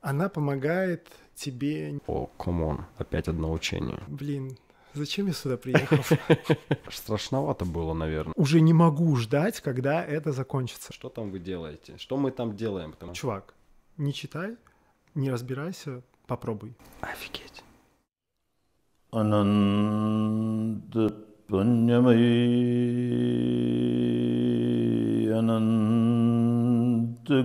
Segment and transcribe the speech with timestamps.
[0.00, 2.00] она помогает тебе...
[2.06, 4.00] О, oh, come on, опять одно учение.
[4.08, 4.56] Блин,
[4.92, 5.98] Зачем я сюда приехал?
[6.90, 8.34] Страшновато было, наверное.
[8.36, 10.92] Уже не могу ждать, когда это закончится.
[10.92, 11.96] Что там вы делаете?
[11.96, 12.90] Что мы там делаем?
[12.90, 13.14] Потому...
[13.14, 13.54] Чувак,
[13.98, 14.56] не читай,
[15.14, 16.74] не разбирайся, попробуй.
[17.02, 17.62] Офигеть.
[19.12, 21.14] Ананда
[25.32, 27.42] Ананда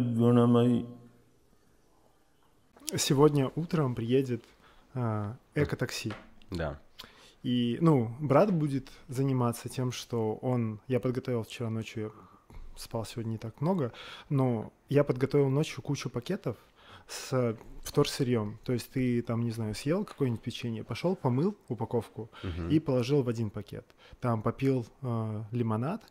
[2.98, 4.44] Сегодня утром приедет
[4.94, 6.14] а, эко-такси.
[6.50, 6.80] Да.
[7.44, 10.80] И, ну, брат будет заниматься тем, что он...
[10.88, 13.92] Я подготовил вчера ночью, я спал сегодня не так много,
[14.30, 16.58] но я подготовил ночью кучу пакетов
[17.08, 18.58] с вторсырьем.
[18.64, 22.70] То есть ты там, не знаю, съел какое-нибудь печенье, пошел, помыл упаковку Мгм.
[22.70, 23.86] и положил в один пакет.
[24.20, 26.02] Там попил э, лимонад,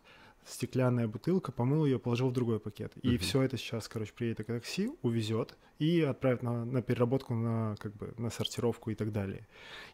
[0.45, 2.93] стеклянная бутылка, помыл ее, положил в другой пакет.
[3.01, 3.17] И Мгм.
[3.19, 8.13] все это сейчас, короче, приедет такси, увезет и отправит на, на переработку, на как бы
[8.17, 9.47] на сортировку и так далее.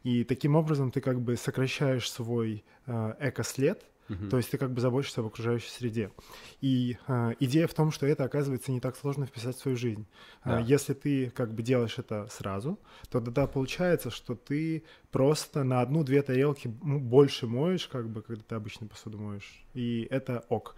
[0.03, 4.29] И таким образом ты как бы сокращаешь свой э, эко-след, Мгм.
[4.29, 6.11] то есть ты как бы заботишься об окружающей среде.
[6.61, 10.05] И э, идея в том, что это, оказывается, не так сложно вписать в свою жизнь.
[10.45, 10.57] Да.
[10.57, 15.81] А, Если ты как бы делаешь это сразу, то тогда получается, что ты просто на
[15.81, 19.65] одну-две тарелки больше моешь, как бы, когда ты обычно посуду моешь.
[19.73, 20.75] И это ок.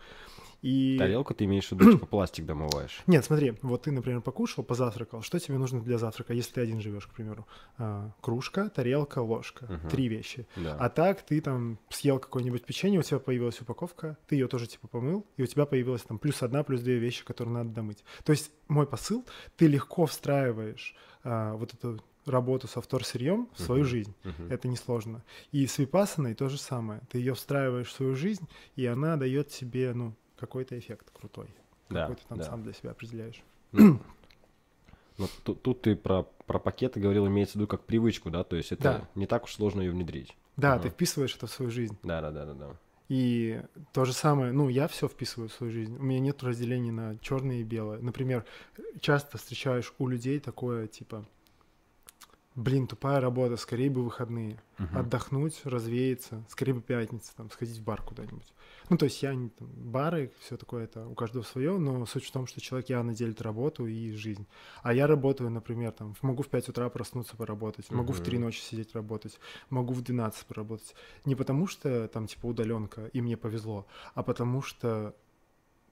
[0.63, 0.95] И...
[0.97, 3.01] Тарелку ты имеешь в виду, типа пластик домываешь?
[3.05, 5.21] Нет, смотри, вот ты, например, покушал, позавтракал.
[5.21, 7.45] Что тебе нужно для завтрака, если ты один живешь, к примеру?
[7.77, 9.65] А, кружка, тарелка, ложка.
[9.65, 9.89] Мгм.
[9.89, 10.47] Три вещи.
[10.55, 10.77] Да.
[10.79, 14.87] А так ты там съел какое-нибудь печенье, у тебя появилась упаковка, ты ее тоже типа
[14.87, 18.03] помыл, и у тебя появилась там плюс одна, плюс две вещи, которые надо домыть.
[18.23, 19.25] То есть мой посыл,
[19.57, 23.89] ты легко встраиваешь а, вот эту работу со вторсырьем в свою Мгм.
[23.89, 24.15] жизнь.
[24.23, 24.47] Мгм.
[24.49, 25.23] Это несложно.
[25.51, 27.01] И с випассаной то же самое.
[27.09, 28.47] Ты ее встраиваешь в свою жизнь,
[28.77, 31.47] и она дает тебе, ну, какой-то эффект крутой.
[31.89, 32.43] Да, Какой ты там да.
[32.43, 33.41] сам для себя определяешь.
[33.71, 33.99] Ну,
[35.17, 38.43] ну, тут, тут ты про, про пакеты говорил, имеется в виду как привычку, да?
[38.43, 39.09] То есть это Да.
[39.15, 40.35] не так уж сложно ее внедрить.
[40.57, 40.83] Да, Ага.
[40.83, 41.97] ты вписываешь это в свою жизнь.
[42.03, 42.75] Да, да, да, да, да.
[43.09, 43.61] И
[43.93, 45.95] то же самое, ну, я все вписываю в свою жизнь.
[45.97, 47.99] У меня нет разделения на черное и белое.
[48.01, 48.45] Например,
[49.01, 51.25] часто встречаешь у людей такое, типа,
[52.55, 54.61] блин, тупая работа, скорее бы выходные.
[54.77, 54.97] Мгм.
[54.97, 58.53] Отдохнуть, развеяться, скорее бы пятница, там, сходить в бар куда-нибудь.
[58.89, 62.25] Ну, то есть я не там, бары, все такое, это у каждого свое, но суть
[62.25, 64.47] в том, что человек явно делит работу и жизнь.
[64.81, 68.45] А я работаю, например, там, могу в 5 утра проснуться поработать, могу в 3 Мгм.
[68.45, 69.39] ночи сидеть работать,
[69.69, 70.95] могу в 12 поработать.
[71.25, 75.15] Не потому что там, типа, удаленка, и мне повезло, а потому что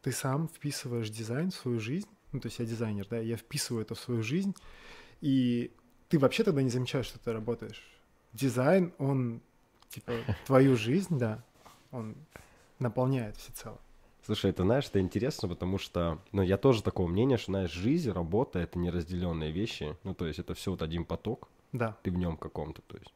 [0.01, 3.83] ты сам вписываешь дизайн в свою жизнь, ну, то есть я дизайнер, да, я вписываю
[3.83, 4.55] это в свою жизнь,
[5.21, 5.71] и
[6.11, 7.81] ты вообще тогда не замечаешь, что ты работаешь.
[8.33, 9.41] Дизайн, он,
[9.87, 10.11] типа,
[10.45, 11.41] твою жизнь, да,
[11.91, 12.15] он
[12.79, 13.79] наполняет всецело.
[14.25, 18.11] Слушай, это, знаешь, это интересно, потому что, ну, я тоже такого мнения, что, знаешь, жизнь,
[18.11, 19.97] работа— это неразделенные вещи.
[20.03, 23.13] Ну, то есть это все вот один поток, Да, ты в нем каком-то, то есть.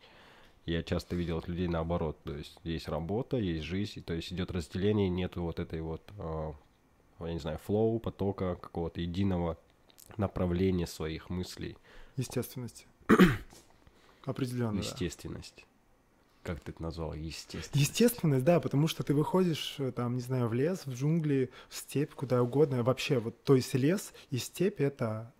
[0.66, 4.50] Я часто видел от людей наоборот, то есть есть работа, есть жизнь, то есть идет
[4.52, 6.56] разделение, нету вот этой вот, а,
[7.20, 9.60] я не знаю, флоу, потока, какого-то единого
[10.18, 11.78] направления своих мыслей,
[12.18, 12.88] естественность.
[14.26, 14.74] Определенно.
[14.74, 14.88] да.
[14.88, 15.66] естественность.
[16.44, 17.14] Как ты это назвал?
[17.14, 17.76] Естественность.
[17.76, 21.76] Естественность, да, потому что ты выходишь, э, там, не знаю, в лес, в джунгли, в
[21.76, 22.84] степь, куда угодно.
[22.84, 25.34] Вообще, вот, то есть лес и степь— это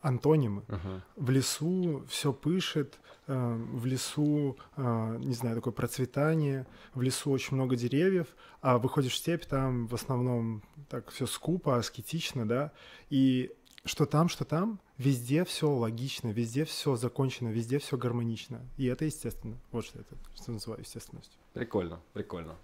[0.00, 0.62] антонимы.
[0.68, 1.02] Ага.
[1.16, 7.56] В лесу все пышет, э, в лесу, э, не знаю, такое процветание, в лесу очень
[7.56, 8.28] много деревьев,
[8.60, 12.72] а выходишь в степь, там в основном так все скупо, аскетично, да,
[13.10, 13.50] и
[13.84, 18.60] что там, что там, везде все логично, везде все закончено, везде все гармонично.
[18.76, 19.56] И это естественно.
[19.72, 21.38] Вот что это, что называю естественностью.
[21.52, 22.56] Прикольно, прикольно.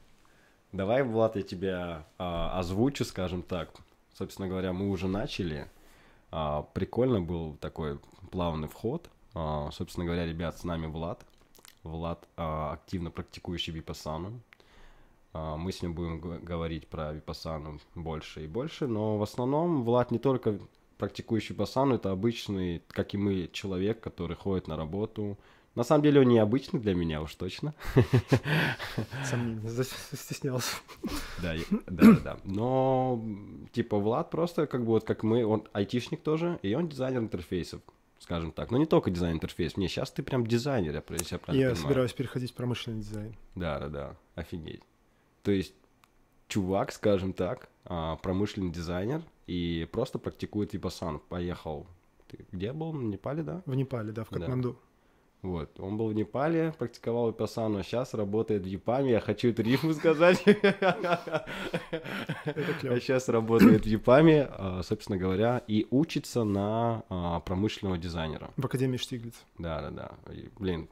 [0.72, 3.70] Давай, Влад, я тебя а, озвучу, скажем так.
[4.14, 5.68] Собственно говоря, мы уже начали.
[6.30, 7.98] А, прикольно был такой
[8.30, 9.10] плавный вход.
[9.34, 11.24] А, собственно говоря, ребят, с нами Влад.
[11.82, 14.40] Влад а, активно практикующий випассану.
[15.32, 20.10] А, мы с ним будем говорить про випассану больше и больше, но в основном Влад
[20.10, 20.58] не только
[21.00, 25.36] практикующий випассану, это обычный, как и мы, человек, который ходит на работу.
[25.74, 27.74] На самом деле он необычный для меня уж точно.
[29.24, 30.76] Сомнения, застеснялся.
[31.42, 31.54] Да,
[31.86, 32.36] да, да.
[32.44, 33.24] Но,
[33.72, 37.80] типа, Влад просто, как бы, вот как мы, он айтишник тоже, и он дизайнер интерфейсов,
[38.18, 38.70] скажем так.
[38.70, 39.76] Но не только дизайн интерфейс.
[39.76, 41.82] Не, сейчас ты прям дизайнер, я, про- если я правильно Я понимаю.
[41.88, 43.34] собираюсь переходить в промышленный дизайн.
[43.54, 44.82] Да, да, да, офигеть.
[45.44, 45.74] То есть,
[46.48, 51.18] чувак, скажем так, а, промышленный дизайнер, и просто практикует випассану.
[51.28, 51.88] Поехал.
[52.28, 52.92] Ты где был?
[52.92, 53.62] В Непале, да?
[53.66, 54.38] В Непале, да, в Да.
[54.38, 54.76] Катманду.
[55.42, 59.12] Вот, он был в Непале, практиковал випассану, а сейчас работает в Япаме.
[59.12, 60.44] Я хочу эту рифму сказать.
[60.44, 61.46] А
[63.00, 68.50] сейчас работает в Япаме, а, собственно говоря, и учится на а, промышленного дизайнера.
[68.56, 69.34] В Академии Штиглиц.
[69.58, 70.32] Да, да, да.
[70.32, 70.88] И, блин,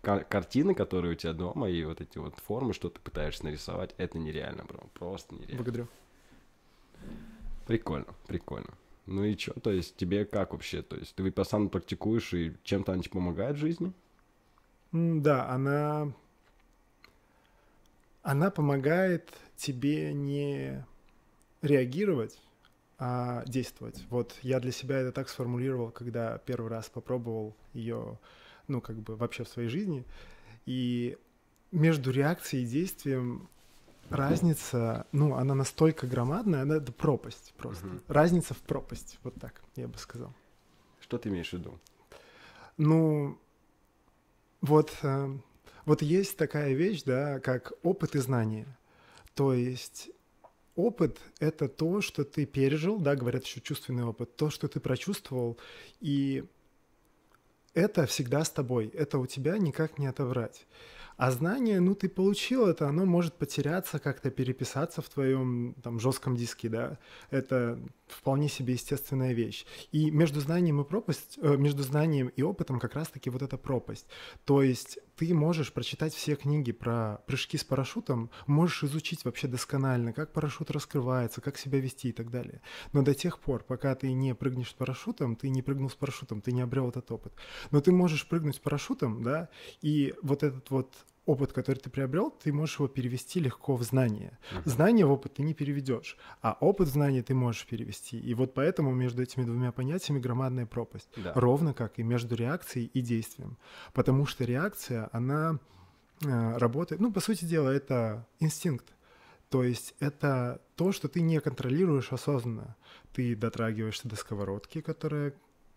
[0.00, 3.94] кар- картины, которые у тебя дома, и вот эти вот формы, что ты пытаешься нарисовать,
[3.98, 4.80] это нереально, бро.
[4.94, 5.56] Просто нереально.
[5.58, 5.86] Благодарю.
[7.66, 8.70] Прикольно, прикольно.
[9.06, 10.82] Ну и чё, то есть тебе как вообще?
[10.82, 13.92] То есть ты випассану практикуешь, и чем-то она тебе помогает в жизни?
[14.92, 16.12] Да, она...
[18.22, 20.84] Она помогает тебе не
[21.62, 22.40] реагировать,
[22.98, 24.04] а действовать.
[24.10, 28.18] Вот я для себя это так сформулировал, когда первый раз попробовал ее,
[28.66, 30.04] ну, как бы вообще в своей жизни.
[30.66, 31.16] И
[31.70, 33.48] между реакцией и действием
[34.10, 37.86] разница, ну, она настолько громадная, она это пропасть просто.
[37.86, 38.02] Мгм.
[38.08, 40.32] Разница в пропасть, вот так, я бы сказал.
[41.00, 41.78] Что ты имеешь в виду?
[42.76, 43.38] Ну,
[44.60, 45.36] вот, э,
[45.84, 48.66] вот есть такая вещь, да, как опыт и знание.
[49.34, 50.10] То есть
[50.74, 55.58] опыт— это то, что ты пережил, да, говорят еще чувственный опыт, то, что ты прочувствовал,
[56.00, 56.44] и
[57.74, 60.66] это всегда с тобой, это у тебя никак не отобрать.
[61.16, 66.36] А знание, ну, ты получил это, оно может потеряться, как-то переписаться в твоем там жестком
[66.36, 66.98] диске, да.
[67.30, 69.66] Это вполне себе естественная вещь.
[69.92, 74.06] И между знанием и пропасть, э, между знанием и опытом как раз-таки вот эта пропасть.
[74.44, 80.12] То есть ты можешь прочитать все книги про прыжки с парашютом, можешь изучить вообще досконально,
[80.12, 82.60] как парашют раскрывается, как себя вести и так далее.
[82.92, 86.42] Но до тех пор, пока ты не прыгнешь с парашютом, ты не прыгнул с парашютом,
[86.42, 87.32] ты не обрел этот опыт.
[87.70, 89.48] Но ты можешь прыгнуть с парашютом, да,
[89.80, 90.94] и вот этот вот
[91.26, 94.38] опыт, который ты приобрел, ты можешь его перевести легко в знание.
[94.64, 98.18] Знание в опыт ты не переведешь, а опыт в знание ты можешь перевести.
[98.18, 101.08] И вот поэтому между этими двумя понятиями громадная пропасть.
[101.16, 101.32] Да.
[101.34, 103.58] Ровно как и между реакцией и действием.
[103.92, 105.58] Потому что реакция, она
[106.24, 108.86] э, работает, ну, по сути дела, это инстинкт.
[109.50, 112.76] То есть это то, что ты не контролируешь осознанно.
[113.12, 115.34] Ты дотрагиваешься до сковородки, которая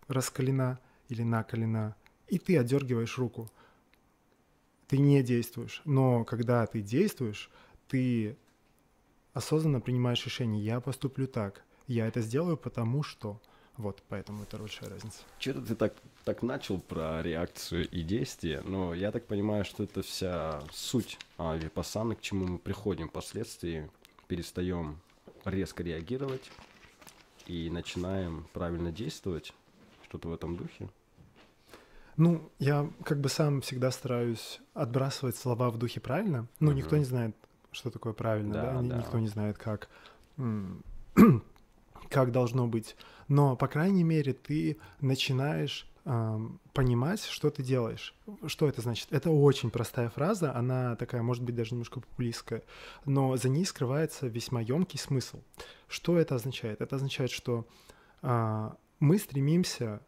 [0.08, 1.96] раскалена или накалена,
[2.28, 3.50] и ты отдергиваешь руку.
[4.90, 5.82] Ты не действуешь.
[5.84, 7.48] Но когда ты действуешь,
[7.86, 8.36] ты
[9.32, 13.40] осознанно принимаешь решение, я поступлю так, я это сделаю потому что.
[13.76, 15.20] Вот, поэтому это большая разница.
[15.38, 15.94] Что-то ты так,
[16.24, 21.56] так начал про реакцию и действие, но я так понимаю, что это вся суть а,
[21.56, 23.88] к чему мы приходим впоследствии,
[24.26, 25.00] перестаем
[25.44, 26.50] резко реагировать
[27.46, 29.54] и начинаем правильно действовать,
[30.02, 30.90] что-то в этом духе.
[32.20, 36.48] Ну, я как бы сам всегда стараюсь отбрасывать слова в духе правильно.
[36.60, 36.98] Ну, никто Мгм.
[36.98, 37.36] не знает,
[37.72, 38.96] что такое правильно, да, Да, да.
[38.98, 39.88] никто не знает, как,
[42.10, 42.94] как должно быть.
[43.28, 48.14] Но, по крайней мере, ты начинаешь ам, понимать, что ты делаешь.
[48.46, 49.08] Что это значит?
[49.12, 52.62] Это очень простая фраза, она такая, может быть, даже немножко популистская,
[53.06, 55.40] но за ней скрывается весьма емкий смысл.
[55.88, 56.82] Что это означает?
[56.82, 57.66] Это означает, что
[58.20, 60.02] а, мы стремимся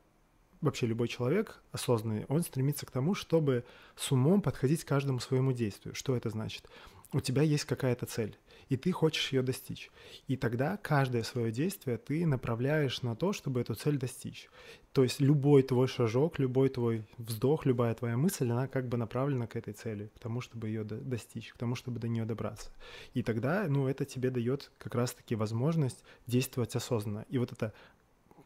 [0.62, 3.64] вообще любой человек осознанный, он стремится к тому, чтобы
[3.96, 5.94] с умом подходить к каждому своему действию.
[5.94, 6.66] Что это значит?
[7.12, 8.38] У тебя есть какая-то цель,
[8.70, 9.90] и ты хочешь ее достичь.
[10.28, 14.48] И тогда каждое свое действие ты направляешь на то, чтобы эту цель достичь.
[14.92, 19.46] То есть любой твой шажок, любой твой вздох, любая твоя мысль, она как бы направлена
[19.46, 22.70] к этой цели, к тому, чтобы ее до- достичь, к тому, чтобы до нее добраться.
[23.12, 27.26] И тогда, ну, это тебе дает как раз-таки возможность действовать осознанно.
[27.28, 27.74] И вот это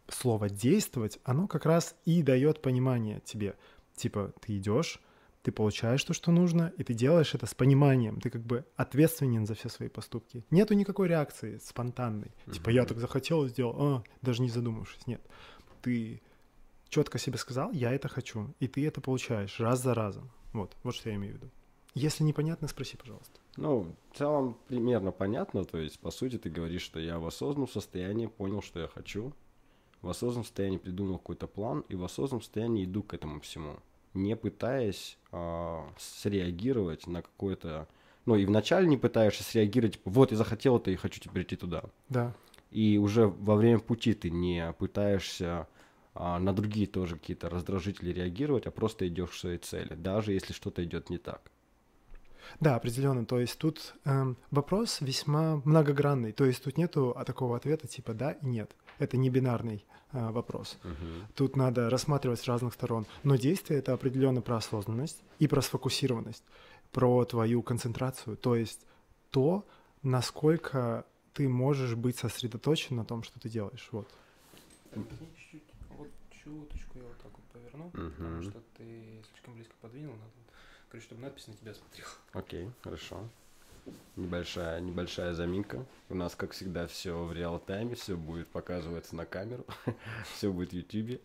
[0.08, 3.56] слово действовать, оно как раз и дает понимание тебе.
[3.94, 5.00] Типа, ты идешь,
[5.42, 8.20] ты получаешь то, что нужно, и ты делаешь это с пониманием.
[8.20, 10.44] Ты как бы ответственен за все свои поступки.
[10.50, 12.32] Нету никакой реакции спонтанной.
[12.52, 15.06] Типа, я так захотел и сделал, а, даже не задумавшись.
[15.06, 15.20] Нет.
[15.82, 16.20] Ты
[16.88, 20.30] четко себе сказал, я это хочу, и ты это получаешь раз за разом.
[20.52, 21.50] Вот, вот что я имею в виду.
[21.94, 23.40] Если непонятно, спроси, пожалуйста.
[23.56, 27.68] Ну, в целом примерно понятно, то есть, по сути, ты говоришь, что я в осознанном
[27.68, 29.32] состоянии понял, что я хочу,
[30.06, 33.76] в осознанном состоянии придумал какой-то план, и в осознанном состоянии иду к этому всему,
[34.14, 37.88] не пытаясь а, среагировать на какое-то...
[38.24, 41.56] Ну, и вначале не пытаешься среагировать, типа, вот, я захотел это и хочу теперь идти
[41.56, 41.84] туда.
[42.08, 42.34] Да.
[42.70, 45.68] И уже во время пути ты не пытаешься
[46.14, 50.52] а, на другие тоже какие-то раздражители реагировать, а просто идешь к своей цели, даже если
[50.52, 51.50] что-то идет не так.
[52.60, 53.26] Да, определенно.
[53.26, 56.32] То есть тут эм, вопрос весьма многогранный.
[56.32, 58.74] То есть тут нету а, такого ответа типа да и нет.
[58.98, 60.78] Это не бинарный э, вопрос.
[61.34, 63.06] Тут надо рассматривать с разных сторон.
[63.22, 66.44] Но действие это определенно про осознанность и про сфокусированность,
[66.92, 68.36] про твою концентрацию.
[68.36, 68.80] То есть
[69.30, 69.64] то,
[70.02, 73.88] насколько ты можешь быть сосредоточен на том, что ты делаешь.
[73.92, 74.08] Вот.
[76.46, 78.42] чуточку я вот так вот поверну, потому Мгм.
[78.42, 80.30] что ты слишком близко подвинул, надо,
[80.88, 82.10] короче, чтобы надпись на тебя смотрела.
[82.32, 83.28] Окей, хорошо.
[84.16, 85.84] Небольшая, небольшая заминка.
[86.08, 89.66] У нас, как всегда, все в реал-тайме, все будет показываться на камеру,
[90.36, 91.20] все будет в Ютубе.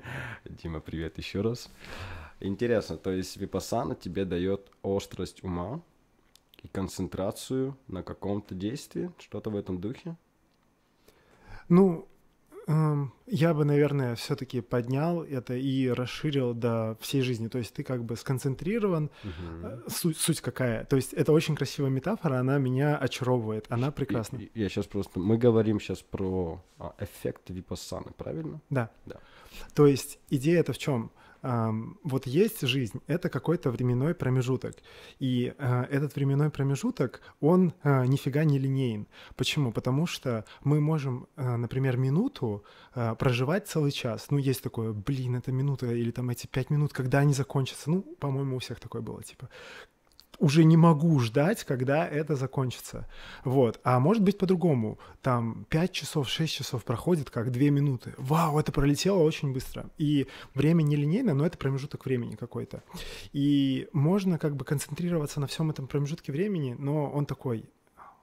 [0.44, 1.68] Дима, привет еще раз.
[2.38, 5.80] Интересно, то есть Випассана тебе дает острость ума
[6.62, 10.16] и концентрацию на каком-то действии, что-то в этом духе?
[11.68, 12.08] Ну,
[12.68, 17.46] я бы, наверное, все-таки поднял это и расширил до всей жизни.
[17.48, 19.10] То есть ты как бы сконцентрирован.
[19.62, 20.84] Э, Суть, суть какая?
[20.84, 24.38] То есть это очень красивая метафора, она меня очаровывает, она прекрасна.
[24.38, 25.20] И- Я сейчас просто...
[25.20, 28.60] Мы говорим сейчас про а, эффект Випассаны, правильно?
[28.68, 28.90] Да.
[29.04, 29.16] Да.
[29.74, 31.12] То есть идея это в чем?
[31.42, 34.76] Вот есть жизнь, это какой-то временной промежуток.
[35.18, 39.06] И а, этот временной промежуток, он а, нифига не линейен.
[39.36, 39.72] Почему?
[39.72, 42.64] Потому что мы можем, а, например, минуту
[43.18, 44.30] проживать целый час.
[44.30, 47.90] Ну, есть такое, блин, это минута, или там эти пять минут, когда они закончатся.
[47.90, 49.50] Ну, по-моему, у всех такое было, типа,
[50.38, 53.08] уже не могу ждать, когда это закончится.
[53.44, 53.80] Вот.
[53.84, 54.98] А может быть по-другому.
[55.22, 58.14] Там 5 часов, 6 часов проходит, как 2 минуты.
[58.18, 59.90] Вау, это пролетело очень быстро.
[59.98, 62.82] И время не линейно, но это промежуток времени какой-то.
[63.32, 67.68] И можно как бы концентрироваться на всем этом промежутке времени, но он такой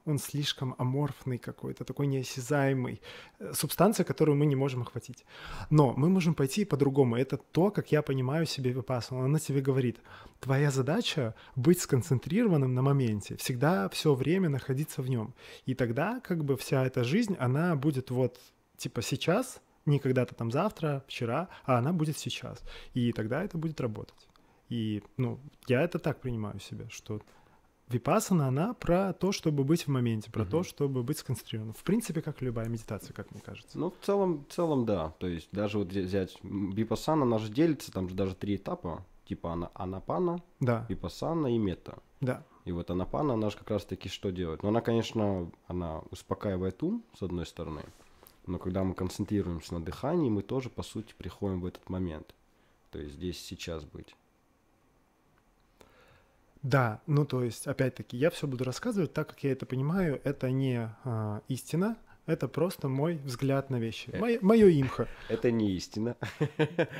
[0.06, 3.00] он слишком аморфный какой-то, такой неосязаемый,
[3.38, 5.24] э, субстанция, которую мы не можем охватить.
[5.70, 7.16] Но мы можем пойти по-другому.
[7.16, 9.24] Это то, как я понимаю себе випассану.
[9.24, 10.00] Она тебе говорит,
[10.40, 15.34] твоя задача быть сконцентрированным на моменте, всегда все время находиться в нем.
[15.66, 18.40] И тогда как бы вся эта жизнь, она будет вот
[18.76, 22.62] типа сейчас, не когда-то там завтра, вчера, а она будет сейчас.
[22.94, 24.28] И тогда это будет работать.
[24.68, 27.20] И, ну, я это так принимаю себе, что
[27.88, 30.50] Випассана, она про то, чтобы быть в моменте, про Мгм.
[30.50, 31.74] то, чтобы быть сконцентрированным.
[31.74, 33.78] В принципе, как любая медитация, как мне кажется.
[33.78, 35.10] Ну, в целом, в целом, да.
[35.18, 38.56] То есть даже вот взя- взять м, Випассана, она же делится, там же даже три
[38.56, 39.04] этапа.
[39.26, 41.98] Типа ана- анапана, Да, Випассана и мета.
[42.20, 42.42] да.
[42.66, 44.62] И вот анапана, она же как раз-таки что делает?
[44.62, 47.82] Ну, она, конечно, она успокаивает ум, с одной стороны.
[48.46, 52.34] Но когда мы концентрируемся на дыхании, мы тоже, по сути, приходим в этот момент.
[52.90, 54.14] То есть здесь сейчас быть.
[56.64, 60.18] Да, ну то есть, опять-таки, я все буду рассказывать так, как я это понимаю.
[60.24, 64.08] Это не а, истина, это просто мой взгляд на вещи.
[64.10, 64.18] Э.
[64.18, 65.06] Мое, мое имхо.
[65.28, 66.16] Это не истина.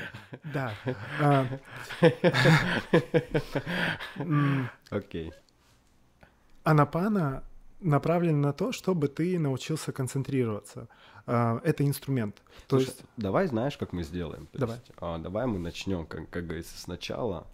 [0.52, 0.75] Да.
[1.21, 1.47] А,
[4.18, 5.33] м, Окей.
[6.62, 7.42] Анапана
[7.80, 10.88] направлен на то, чтобы ты научился концентрироваться.
[11.26, 12.37] А, Это инструмент.
[12.68, 14.47] То Слушай, есть, давай знаешь, как мы сделаем?
[14.52, 14.76] То Давай.
[14.76, 17.47] есть, а, давай мы начнем, как, как говорится, сначала.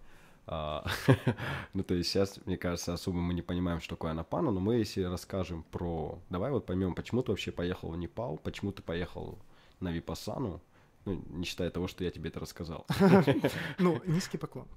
[0.53, 0.85] А,
[1.73, 4.75] ну, то есть сейчас, мне кажется, особо мы не понимаем, что такое анапана, но мы
[4.75, 6.19] если расскажем про...
[6.29, 9.39] Давай вот поймем, почему ты вообще поехал в Непал, почему ты поехал
[9.79, 10.61] на Випассану,
[11.05, 12.85] ну, не считая того, что я тебе это рассказал.
[13.79, 14.67] ну, низкий поклон.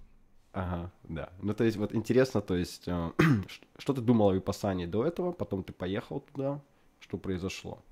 [0.52, 1.30] Ага, да.
[1.42, 3.10] Ну, то есть вот интересно, то есть, э,
[3.78, 6.60] что ты думал о Випассане до этого, потом ты поехал туда,
[7.00, 7.82] что произошло?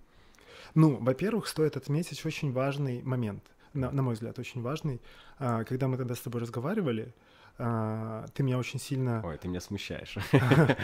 [0.76, 5.00] Ну, во-первых, стоит отметить очень важный момент, на, на мой взгляд, очень важный.
[5.40, 7.12] А, Когда мы тогда с тобой разговаривали,
[7.58, 9.22] а, ты меня очень сильно...
[9.24, 10.16] Ой, ты меня смущаешь.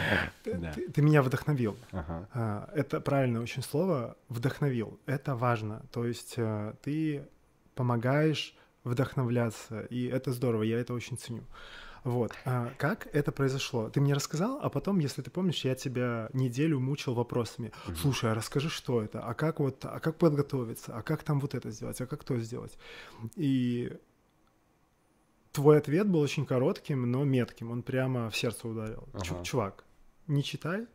[0.43, 1.77] Ты, меня вдохновил.
[1.91, 4.99] А, Это правильное очень слово «вдохновил».
[5.05, 5.81] Это важно.
[5.91, 7.27] То есть э, ты
[7.75, 11.43] помогаешь вдохновляться, и это здорово, я это очень ценю.
[12.03, 12.31] Вот.
[12.45, 13.89] А как это произошло?
[13.89, 17.71] Ты мне рассказал, а потом, если ты помнишь, я тебя неделю мучил вопросами.
[17.95, 19.21] Слушай, а расскажи, что это?
[19.21, 20.95] А как вот, а как подготовиться?
[20.95, 21.99] А как там вот это сделать?
[22.01, 22.77] А как то сделать?
[23.35, 23.97] И
[25.59, 27.71] твой ответ был очень коротким, но метким.
[27.71, 29.09] Он прямо в сердце ударил.
[29.11, 29.43] Ага.
[29.43, 29.83] Чувак,
[30.27, 30.87] не читай,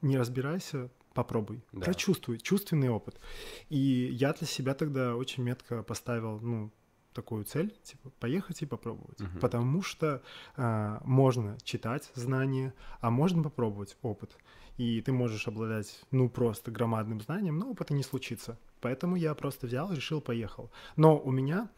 [0.00, 1.60] не разбирайся, попробуй.
[1.72, 1.84] Да.
[1.84, 3.20] Прочувствуй, чувственный опыт.
[3.68, 6.72] И я для себя тогда очень метко поставил, ну,
[7.12, 9.20] такую цель, типа, поехать и попробовать.
[9.20, 9.38] Мгм.
[9.38, 10.22] Потому что
[10.56, 14.34] а, можно читать знания, а можно попробовать опыт.
[14.78, 18.58] И ты можешь обладать, ну, просто громадным знанием, но опыта не случится.
[18.80, 20.70] Поэтому я просто взял, решил, поехал.
[20.96, 21.68] Но у меня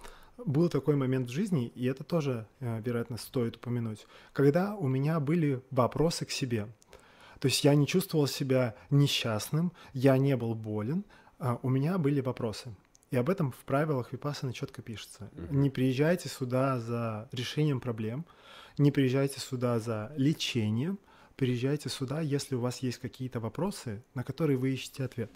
[0.45, 5.21] был такой момент в жизни, и это тоже, э, вероятно, стоит упомянуть, когда у меня
[5.21, 6.69] были вопросы к себе.
[7.41, 11.05] То есть я не чувствовал себя несчастным, я не был болен,
[11.39, 12.75] а у меня были вопросы.
[13.11, 15.31] И об этом в правилах Випассаны четко пишется.
[15.51, 18.27] Не приезжайте сюда за решением проблем,
[18.77, 20.99] не приезжайте сюда за лечением,
[21.37, 25.31] приезжайте сюда, если у вас есть какие-то вопросы, на которые вы ищете ответ.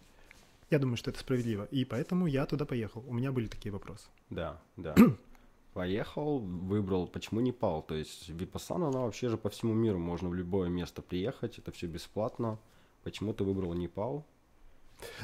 [0.73, 1.69] Я думаю, что это справедливо.
[1.71, 3.05] И поэтому я туда поехал.
[3.07, 4.07] У меня были такие вопросы.
[4.31, 4.95] Да, да.
[5.75, 7.83] Поехал, выбрал, почему Непал?
[7.83, 11.73] То есть Випассана, она вообще же по всему миру, можно в любое место приехать, это
[11.73, 12.59] все бесплатно.
[13.03, 14.25] Почему ты выбрал Непал?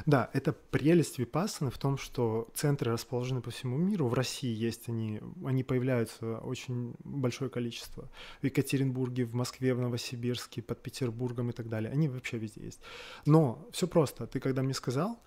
[0.05, 4.07] Да, это прелесть Випассаны в том, что центры расположены по всему миру.
[4.07, 8.09] В России есть они, они появляются очень большое количество.
[8.41, 11.91] В Екатеринбурге, в Москве, в Новосибирске, под Петербургом и так далее.
[11.91, 12.79] Они вообще везде есть.
[13.25, 14.27] Но все просто.
[14.27, 15.19] Ты когда мне сказал,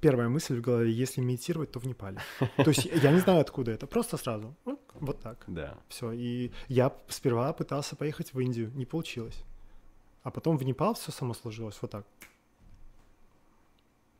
[0.00, 2.20] первая мысль в голове, если медитировать, то в Непале.
[2.56, 4.54] То есть я не знаю, откуда это, просто сразу.
[5.00, 5.44] Вот так.
[5.46, 5.78] Да.
[5.88, 6.12] Все.
[6.12, 9.44] И я сперва пытался поехать в Индию, не получилось.
[10.22, 12.06] А потом в Непал все само сложилось вот так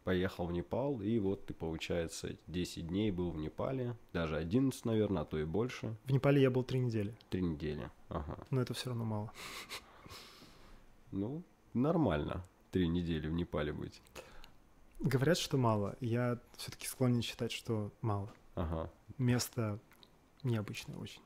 [0.06, 5.22] поехал в Непал, и вот ты, получается, 10 дней был в Непале, даже 11, наверное,
[5.22, 5.96] а то и больше.
[6.04, 7.12] В Непале я был три недели.
[7.28, 8.38] Три недели, ага.
[8.50, 9.32] Но это все равно мало.
[11.10, 11.42] Ну,
[11.74, 14.00] нормально, три недели в Непале быть.
[15.00, 15.96] Говорят, что мало.
[15.98, 18.32] Я все-таки склонен считать, что мало.
[18.54, 18.88] Ага.
[19.18, 19.80] Место
[20.44, 21.22] необычное очень.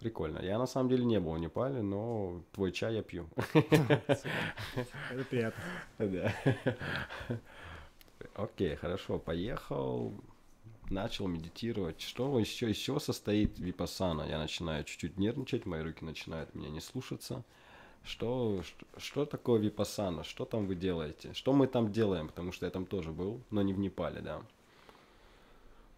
[0.00, 0.40] Прикольно.
[0.40, 3.26] Я на самом деле не был в Непале, но твой чай я пью.
[3.54, 5.62] Это приятно.
[5.98, 6.34] Да.
[8.36, 10.12] Окей, хорошо, поехал,
[10.90, 12.02] начал медитировать.
[12.02, 14.28] Что еще, из чего состоит випасана?
[14.28, 17.42] Я начинаю чуть-чуть нервничать, мои руки начинают меня не слушаться.
[18.04, 20.22] Что, что, что такое випасана?
[20.22, 21.32] Что там вы делаете?
[21.32, 22.28] Что мы там делаем?
[22.28, 24.42] Потому что я там тоже был, но не в Непале, да.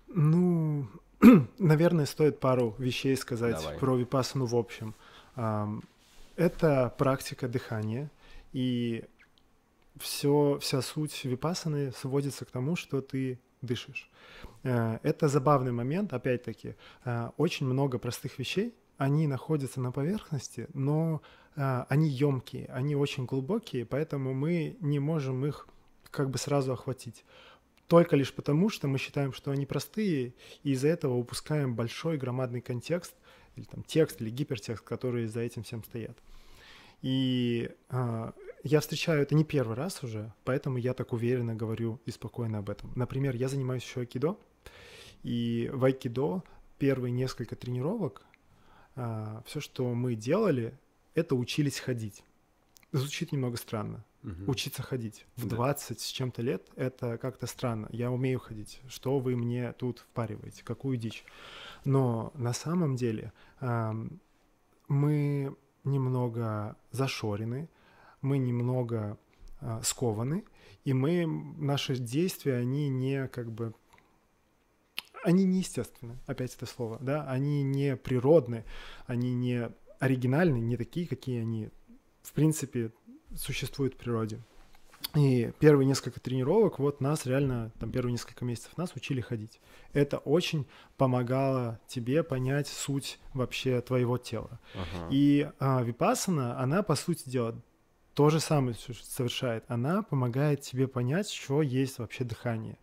[0.07, 0.87] Ну,
[1.59, 3.79] наверное, стоит пару вещей сказать Давай.
[3.79, 4.95] про випасану в общем.
[6.37, 8.11] Это практика дыхания,
[8.53, 9.05] и
[10.01, 14.11] все, вся суть випасаны сводится к тому, что ты дышишь.
[14.63, 16.75] Э, это забавный момент, опять-таки,
[17.05, 21.23] э, очень много простых вещей, они находятся на поверхности, но
[21.57, 25.69] э, они емкие, они очень глубокие, поэтому мы не можем их
[26.11, 27.25] как бы сразу охватить.
[27.87, 32.61] Только лишь потому, что мы считаем, что они простые, и из-за этого упускаем большой громадный
[32.61, 33.15] контекст,
[33.57, 36.17] или там текст, или гипертекст, которые за этим всем стоят.
[37.01, 37.71] И
[38.69, 42.69] я встречаю это не первый раз уже, поэтому я так уверенно говорю и спокойно об
[42.69, 42.93] этом.
[42.95, 44.37] Например, я занимаюсь еще айкидо,
[45.23, 46.43] и в айкидо
[46.79, 48.27] первые несколько тренировок
[48.95, 50.79] а, все, что мы делали,
[51.15, 52.23] это учились ходить.
[52.93, 54.05] Звучит немного странно.
[54.23, 54.51] Угу.
[54.51, 55.25] Учиться ходить.
[55.37, 55.57] В да.
[55.57, 57.89] 20 с чем-то лет это как-то странно.
[57.91, 58.81] Я умею ходить.
[58.89, 60.63] Что вы мне тут впариваете?
[60.63, 61.25] Какую дичь?
[61.85, 63.93] Но на самом деле э,
[64.89, 67.69] мы немного зашорены,
[68.21, 69.19] мы немного
[69.61, 70.45] э, скованы,
[70.85, 73.75] и мы, наши действия, они не как бы
[75.25, 78.65] они неестественны, опять это слово, да, они не природны,
[79.07, 81.71] они не оригинальны, не такие, какие они,
[82.23, 82.93] в принципе,
[83.37, 84.41] существуют в природе.
[85.15, 89.61] И первые несколько тренировок, вот нас реально, там первые несколько месяцев нас учили ходить.
[89.93, 94.61] Это очень помогало тебе понять суть вообще твоего тела.
[94.75, 95.09] Ага.
[95.11, 97.61] И а, випасана, она, по сути дела,
[98.19, 99.63] то же самое совершает.
[99.69, 102.77] Она помогает тебе понять, что есть вообще дыхание.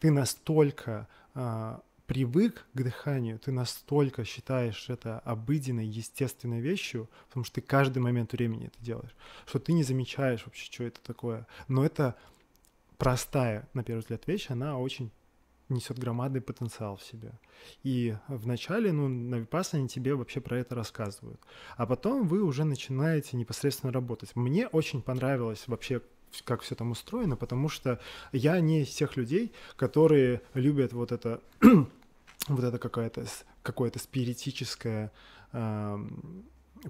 [0.00, 7.60] Ты настолько а, привык к дыханию, ты настолько считаешь это обыденной, естественной вещью, потому что
[7.60, 9.14] ты каждый момент времени это делаешь,
[9.46, 11.46] что ты не замечаешь вообще, что это такое.
[11.68, 12.16] Но это
[12.98, 15.12] простая, на первый взгляд, вещь, она очень
[15.70, 17.32] несет громадный потенциал в себе.
[17.82, 21.40] И вначале, ну, на Випассане тебе вообще про это рассказывают.
[21.76, 24.34] А потом вы уже начинаете непосредственно работать.
[24.36, 26.02] Мне очень понравилось вообще
[26.44, 27.98] как все там устроено, потому что
[28.32, 31.40] я не из тех людей, которые любят вот это,
[32.48, 33.26] вот это какое-то
[33.62, 35.12] какое-то спиритическое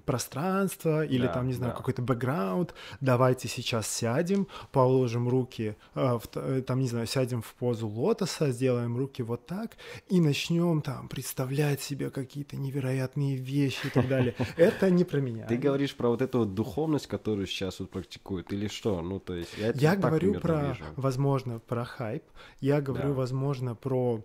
[0.05, 1.77] пространство или да, там, не знаю, да.
[1.77, 2.73] какой-то бэкграунд.
[2.99, 8.51] Давайте сейчас сядем, положим руки, э, в, э, там, не знаю, сядем в позу лотоса,
[8.51, 9.77] сделаем руки вот так
[10.07, 14.35] и начнем там представлять себе какие-то невероятные вещи и так далее.
[14.57, 15.45] Это не про меня.
[15.47, 19.01] Ты говоришь про вот эту вот духовность, которую сейчас вот практикуют, или что?
[19.01, 22.23] Ну, то есть я, я говорю про, возможно, про хайп,
[22.59, 24.23] я говорю, возможно, про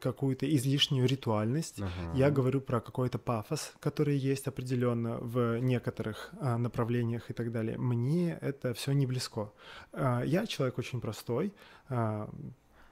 [0.00, 1.80] какую-то излишнюю ритуальность.
[1.80, 1.90] Ага.
[2.14, 7.76] Я говорю про какой-то пафос, который есть определенно в некоторых а, направлениях и так далее.
[7.76, 9.52] Мне это все не близко.
[9.92, 11.52] А, я человек очень простой.
[11.88, 12.30] А,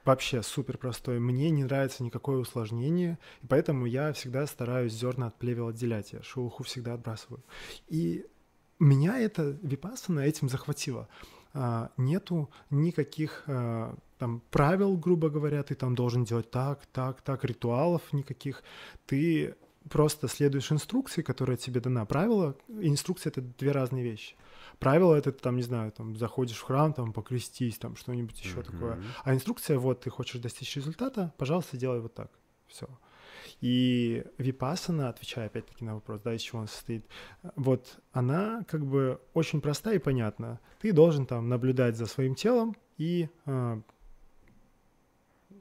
[0.03, 1.19] вообще супер простой.
[1.19, 6.11] Мне не нравится никакое усложнение, и поэтому я всегда стараюсь зерна от плевел отделять.
[6.11, 7.43] Я шелуху всегда отбрасываю.
[7.87, 8.25] И
[8.79, 11.07] меня это випассана этим захватило.
[11.97, 13.47] Нету никаких
[14.23, 18.63] там правил, грубо говоря, ты там должен делать так, так, так, ритуалов никаких.
[19.05, 19.55] Ты
[19.89, 22.05] просто следуешь инструкции, которая тебе дана.
[22.05, 24.37] Правила инструкция— это две разные вещи.
[24.79, 28.71] Правило— это, там, не знаю, там, заходишь в храм, там, покрестись, там, что-нибудь еще mm-hmm.
[28.71, 29.03] такое.
[29.25, 32.31] А инструкция— вот, ты хочешь достичь результата, пожалуйста, делай вот так.
[32.67, 32.87] Все.
[33.59, 37.05] И випасана, отвечая опять-таки на вопрос, да, из чего он состоит,
[37.57, 40.61] вот она как бы очень проста и понятна.
[40.79, 43.81] Ты должен там наблюдать за своим телом и э,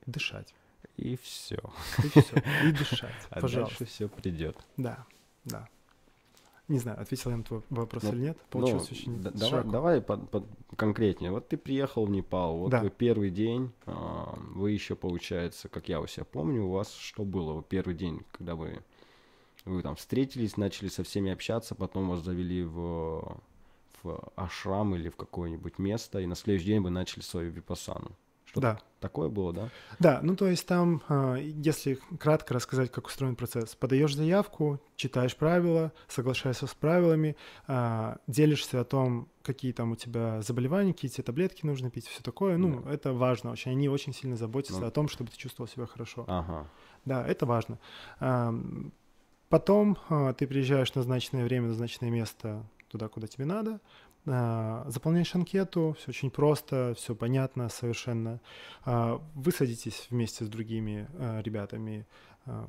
[0.07, 0.55] дышать.
[0.97, 1.59] И все.
[2.03, 2.37] И всё.
[2.65, 3.79] И дышать, А пожалуйста.
[3.79, 4.57] дальше все придет.
[4.77, 5.05] Да,
[5.45, 5.69] да.
[6.69, 8.39] Не знаю, ответил я на твой вопрос Ну, или нет.
[8.41, 11.31] Ну, Получилось очень да- давай, давай под- под- конкретнее.
[11.31, 12.81] Вот ты приехал в Непал, вот Да.
[12.81, 17.25] вы первый день, а, вы еще, получается, как я у себя помню, у вас что
[17.25, 17.53] было?
[17.55, 18.83] Вы Первый день, когда вы,
[19.65, 23.39] вы там встретились, начали со всеми общаться, потом вас завели в,
[24.03, 28.13] в ашрам или в какое-нибудь место, и на следующий день вы начали свою випасану.
[28.53, 28.79] Что Да.
[29.01, 29.69] такое было, да?
[29.99, 35.35] Да, ну то есть там, а, если кратко рассказать, как устроен процесс, подаешь заявку, читаешь
[35.35, 37.35] правила, соглашаешься с правилами,
[37.67, 42.23] а, делишься о том, какие там у тебя заболевания, какие тебе таблетки нужно пить, все
[42.23, 42.59] такое.
[42.59, 43.71] Ну, это важно очень.
[43.73, 44.87] Они очень сильно заботятся Ну.
[44.87, 46.25] о том, чтобы ты чувствовал себя хорошо.
[46.29, 46.69] Ага.
[47.07, 47.79] Да, это важно.
[49.49, 53.81] Потом а, ты приезжаешь в назначенное время, назначенное место туда, куда тебе надо,
[54.25, 58.41] заполняешь анкету, все очень просто, все понятно совершенно.
[58.85, 62.07] А, Вы садитесь вместе с другими а, ребятами
[62.47, 62.69] а,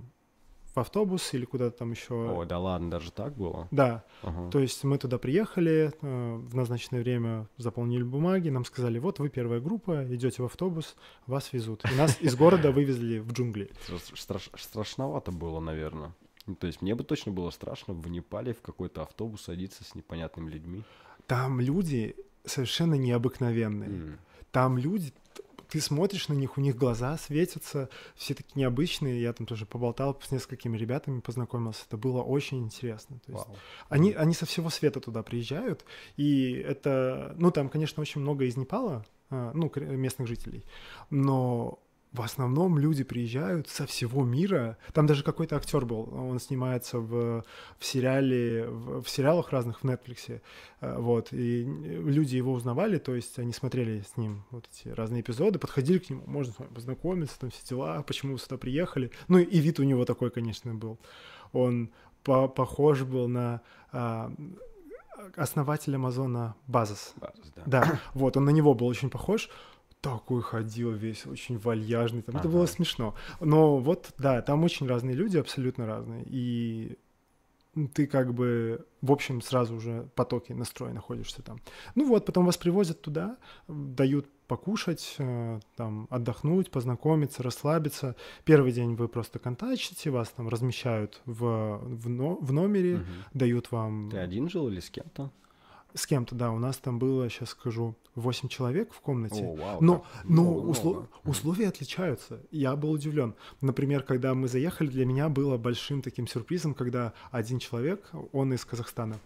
[0.73, 2.15] в автобус или куда-то там еще.
[2.15, 3.67] О, да ладно, даже так было?
[3.69, 4.49] Да, Ага.
[4.49, 9.59] то есть мы туда приехали, в назначенное время заполнили бумаги, нам сказали, вот вы первая
[9.59, 10.95] группа, идете в автобус,
[11.27, 11.85] вас везут.
[11.91, 13.69] И нас из города вывезли в джунгли.
[13.87, 16.15] Страш- страш- страшновато было, наверное.
[16.59, 20.49] То есть мне бы точно было страшно в Непале в какой-то автобус садиться с непонятными
[20.49, 20.83] людьми.
[21.33, 22.15] Там люди
[22.45, 23.89] совершенно необыкновенные.
[23.89, 24.19] М.
[24.51, 25.11] Там люди,
[25.67, 29.19] ты смотришь на них, у них глаза светятся, все такие необычные.
[29.19, 31.85] Я там тоже поболтал с несколькими ребятами, познакомился.
[31.87, 33.19] Это было очень интересно.
[33.25, 33.57] То есть Вау.
[33.89, 35.85] они, они со всего света туда приезжают,
[36.17, 40.63] и это, ну, там, конечно, очень много из Непала, а, ну, местных жителей,
[41.09, 41.79] но
[42.13, 44.77] в основном люди приезжают со всего мира.
[44.93, 47.43] Там даже какой-то актер был, он снимается в,
[47.79, 50.41] в сериале, в, в сериалах разных в Netflix,
[50.79, 55.21] а, вот, и люди его узнавали, то есть они смотрели с ним вот эти разные
[55.21, 59.11] эпизоды, подходили к нему, можно с вами познакомиться, там все дела, почему вы сюда приехали.
[59.27, 60.99] Ну, и вид у него такой, конечно, был.
[61.51, 61.89] Он
[62.23, 64.31] по- похож был на а,
[65.35, 67.13] основателя Амазона Базос.
[67.15, 67.63] Базис, да.
[67.65, 69.49] Да, вот, он на него был очень похож.
[70.03, 72.23] Такой ходил весь, очень вальяжный.
[72.23, 72.35] Там.
[72.35, 72.71] Это было Ага.
[72.73, 73.15] смешно.
[73.39, 76.25] Но вот, да, там очень разные люди, абсолютно разные.
[76.27, 76.97] И
[77.93, 81.57] ты как бы, в общем, сразу уже в потоке настроя находишься там.
[81.95, 83.37] Ну вот, потом вас привозят туда,
[83.69, 88.17] дают покушать, э, там, отдохнуть, познакомиться, расслабиться.
[88.43, 93.05] Первый день вы просто контачите, вас там размещают в, в, но- в номере, Мгм.
[93.33, 94.09] дают вам...
[94.11, 95.31] Ты один жил или с кем-то?
[95.95, 99.43] С кем-то, да, у нас там было, сейчас скажу, 8 человек в комнате.
[99.45, 101.07] О, вау, Но, как но много, услов- много.
[101.25, 102.41] Условия отличаются.
[102.51, 103.35] Я был удивлен.
[103.61, 108.65] Например, когда мы заехали, для меня было большим таким сюрпризом, когда один человек, он из
[108.65, 109.19] Казахстана,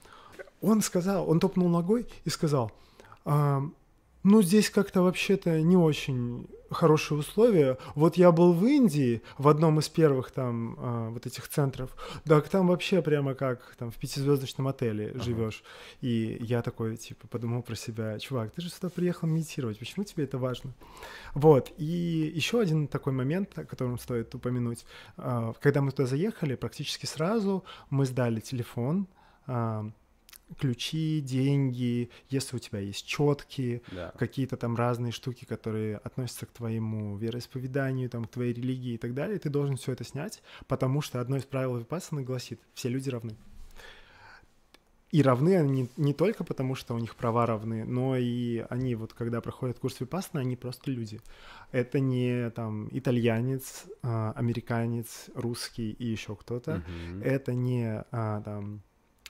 [0.61, 2.71] он сказал, он топнул ногой и сказал,
[3.25, 3.61] «А,
[4.23, 7.77] ну здесь как-то вообще-то не очень хорошие условия.
[7.95, 12.49] Вот я был в Индии, в одном из первых там а, вот этих центров, так
[12.49, 15.23] там вообще прямо как там в пятизвездочном отеле Ага.
[15.23, 15.63] живешь.
[16.01, 20.25] И я такой, типа, подумал про себя, чувак, ты же сюда приехал медитировать, почему тебе
[20.25, 20.73] это важно?
[21.33, 21.85] Вот, и
[22.35, 24.85] еще один такой момент, о котором стоит упомянуть.
[25.15, 29.07] А, Когда мы туда заехали, практически сразу мы сдали телефон,
[29.45, 29.89] а,
[30.59, 34.13] ключи, деньги, если у тебя есть четки, Да.
[34.17, 39.13] какие-то там разные штуки, которые относятся к твоему вероисповеданию, там, к твоей религии и так
[39.13, 43.09] далее, ты должен все это снять, потому что одно из правил Випассаны гласит, все люди
[43.09, 43.35] равны.
[45.11, 49.13] И равны они не только потому, что у них права равны, но и они вот,
[49.13, 51.21] когда проходят курс Випассаны, они просто люди.
[51.71, 56.83] Это не там итальянец, а, американец, русский и еще кто-то.
[57.09, 57.21] Мгм.
[57.21, 58.81] Это не а, там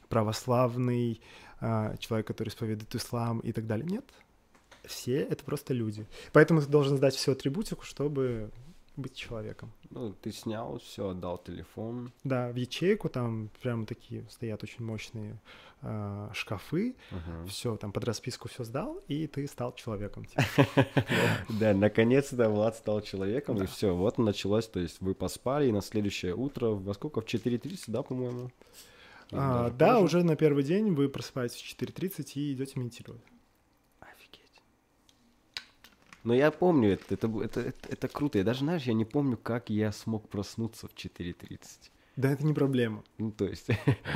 [0.09, 1.21] православный
[1.59, 3.85] а, человек, который исповедует ислам и так далее.
[3.87, 4.05] Нет,
[4.85, 6.05] все это просто люди.
[6.33, 8.51] Поэтому ты должен сдать всю атрибутику, чтобы
[8.95, 9.71] быть человеком.
[9.91, 12.11] Ну, ты снял, все, отдал телефон.
[12.23, 15.39] Да, в ячейку там прям такие стоят очень мощные
[15.83, 17.45] а, шкафы, Ага.
[17.47, 20.25] все там под расписку все сдал, и ты стал человеком.
[21.49, 25.81] Да, наконец-то Влад стал человеком, и все, вот началось, то есть вы поспали, и на
[25.81, 28.49] следующее утро, во сколько, в 4.30, да, по-моему?
[29.31, 30.03] А, да, позже?
[30.05, 33.21] уже на первый день вы просыпаетесь в 4.30 и идете медитировать.
[33.99, 34.61] Офигеть.
[36.23, 38.37] Но я помню, это, это, это, это, это круто.
[38.37, 41.59] Я даже, знаешь, я не помню, как я смог проснуться в 4.30.
[42.15, 43.03] Да, это не проблема.
[43.17, 43.67] Ну, то есть,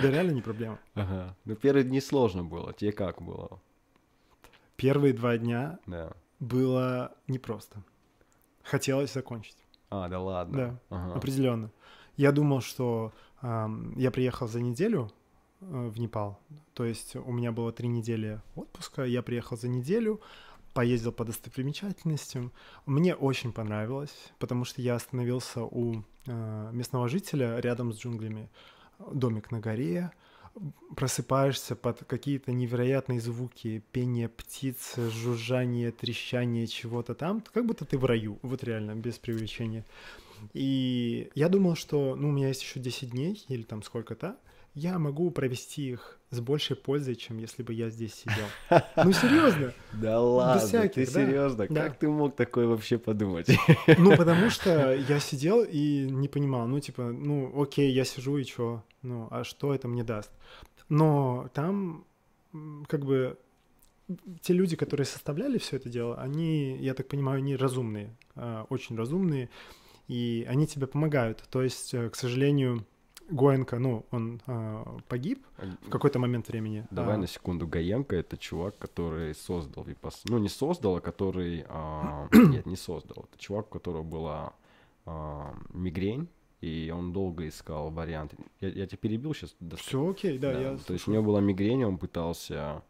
[0.01, 0.79] Да, реально не проблема.
[0.95, 1.35] ага.
[1.45, 2.73] Ну, первые дни сложно было.
[2.73, 3.61] Тебе как было?
[4.75, 6.13] Первые два дня Да.
[6.39, 7.83] было непросто.
[8.63, 9.57] Хотелось закончить.
[9.89, 10.57] А, да ладно.
[10.57, 11.15] Да, Ага.
[11.15, 11.69] определенно.
[12.17, 15.11] Я думал, что я приехал за неделю
[15.61, 16.39] э, в Непал.
[16.73, 20.21] То есть у меня было три недели отпуска, я приехал за неделю,
[20.73, 22.51] поездил по достопримечательностям.
[22.85, 28.49] Мне очень понравилось, потому что я остановился у э, местного жителя рядом с джунглями.
[29.11, 30.11] Домик на горе,
[30.95, 38.05] просыпаешься под какие-то невероятные звуки, пение птиц, жужжание, трещание чего-то там, как будто ты в
[38.05, 39.85] раю, вот реально, без преувеличения.
[40.53, 44.37] И я думал, что, ну, у меня есть еще 10 дней или там сколько-то,
[44.73, 48.45] я могу провести их с большей пользой, чем если бы я здесь сидел.
[48.95, 49.73] Ну, серьезно.
[49.93, 51.11] Да ладно, всяких, ты да.
[51.11, 51.67] серьезно?
[51.69, 51.83] Да.
[51.83, 53.47] Как ты мог такое вообще подумать?
[53.97, 58.45] Ну, потому что я сидел и не понимал, ну, типа, ну, окей, я сижу и
[58.45, 60.31] чё, ну, а что это мне даст?
[60.87, 62.05] Но там,
[62.87, 63.37] как бы,
[64.41, 68.95] те люди, которые составляли все это дело, они, я так понимаю, они разумные, а, очень
[68.95, 69.49] разумные,
[70.07, 71.43] и они тебе помогают.
[71.49, 72.85] То есть, э, к сожалению,
[73.31, 75.45] Гоенко, ну, он а, погиб
[75.81, 76.85] в какой-то момент времени.
[76.91, 77.67] Давай А, на секунду.
[77.67, 80.21] Гаенко— это чувак, который создал Випас...
[80.25, 81.65] Ну, не создал, а который...
[81.67, 83.25] а, Нет, не создал.
[83.29, 84.53] Это чувак, у которого была
[85.05, 86.27] а, мигрень,
[86.59, 88.37] и он долго искал варианты.
[88.59, 89.55] Я, я тебя перебил сейчас?
[89.77, 92.83] Все окей, да, я То есть у него была мигрень, он пытался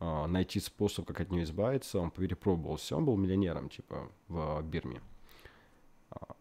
[0.00, 1.98] а, найти способ, как от нее избавиться.
[1.98, 2.96] Он перепробовал все.
[2.96, 5.00] Он был миллионером, типа, в Бирме.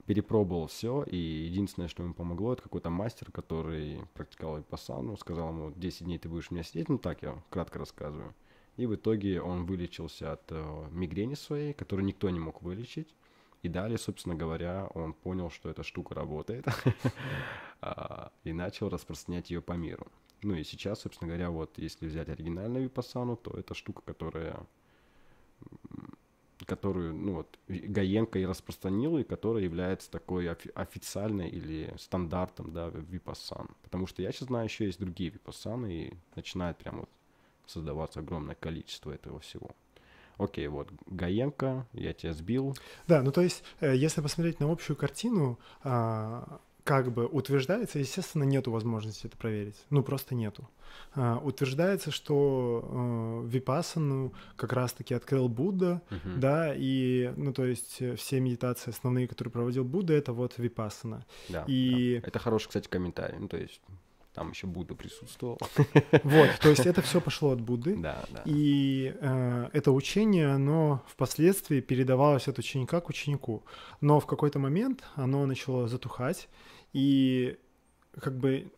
[0.06, 5.72] Перепробовал все, и единственное, что ему помогло, это какой-то мастер, который практиковал випассану, сказал ему,
[5.76, 8.34] 10 дней ты будешь у меня сидеть, ну так я кратко рассказываю.
[8.78, 13.14] И в итоге он вылечился от э, мигрени своей, которую никто не мог вылечить.
[13.64, 16.66] И далее, собственно говоря, он понял, что эта штука работает,
[17.82, 20.08] а, и начал распространять ее по миру.
[20.44, 24.66] Ну и сейчас, собственно говоря, вот если взять оригинальную випассану, то это штука, которая
[26.68, 32.90] которую, ну вот, Гаенко и распространил, и которая является такой офи- официальной или стандартом, да,
[32.90, 33.70] випассан.
[33.84, 37.10] Потому что я сейчас знаю, еще есть другие випассаны, и начинает прям вот
[37.66, 39.72] создаваться огромное количество этого всего.
[40.38, 42.78] Окей, вот, Гаенко, я тебя сбил.
[43.08, 48.43] Да, ну то есть, э, если посмотреть на общую картину, а, как бы утверждается, естественно,
[48.45, 49.76] нету возможности это проверить.
[49.89, 50.69] Ну, просто нету.
[51.15, 56.39] А, Утверждается, что э, випассану как раз-таки открыл Будда, Мгм.
[56.39, 61.26] да, и, ну, то есть, э, все медитации основные, которые проводил Будда, это вот випассана.
[61.50, 62.28] Да, И- да.
[62.30, 63.38] Это хороший, кстати, комментарий.
[63.38, 63.82] Ну, то есть,
[64.34, 65.60] там еще Будда присутствовал.
[66.23, 67.95] Вот, то есть, это все пошло от Будды.
[67.97, 68.43] Да, да.
[68.45, 73.63] И э, это учение, оно впоследствии передавалось от ученика к ученику.
[74.00, 76.47] Но в какой-то момент оно начало затухать,
[76.93, 77.58] и
[78.19, 78.71] как бы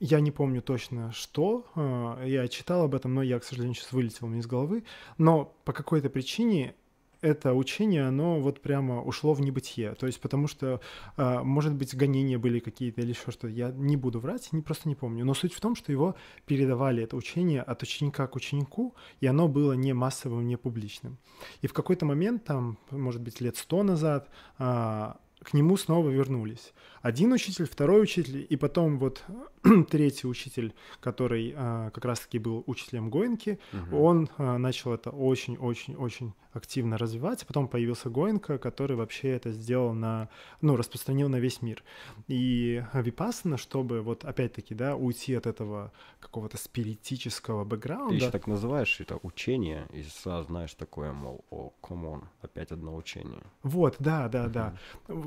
[0.00, 1.66] я не помню точно, что.
[1.74, 4.84] э, я читал об этом, но я, к сожалению, сейчас вылетел мне из головы.
[5.16, 6.74] Но по какой-то причине
[7.22, 9.94] это учение, оно вот прямо ушло в небытие.
[9.94, 10.80] То есть потому что,
[11.16, 13.48] э, может быть, гонения были какие-то или еще что-то.
[13.48, 15.24] Я не буду врать, не, просто не помню.
[15.24, 16.14] Но суть в том, что его
[16.44, 21.16] передавали, это учение, от ученика к ученику, и оно было не массовым, не публичным.
[21.62, 25.16] И в какой-то момент, там, может быть, лет сто назад, а,
[25.46, 26.72] к нему снова вернулись.
[27.02, 29.22] Один учитель, второй учитель, и потом вот
[29.90, 33.94] третий учитель, который а, как раз-таки был учителем Гоенки, Мгм.
[33.94, 39.92] он а, начал это очень-очень-очень активно развивать, а потом появился Гоенко, который вообще это сделал
[39.92, 40.30] на,
[40.62, 41.84] ну, распространил на весь мир.
[42.28, 48.46] И Випассана, чтобы вот опять-таки, да, уйти от этого какого-то спиритического Ты бэкграунда, еще так
[48.46, 53.42] называешь это учение, и сразу знаешь такое, мол, о, come on, опять одно учение.
[53.62, 54.74] Вот, да, да, да.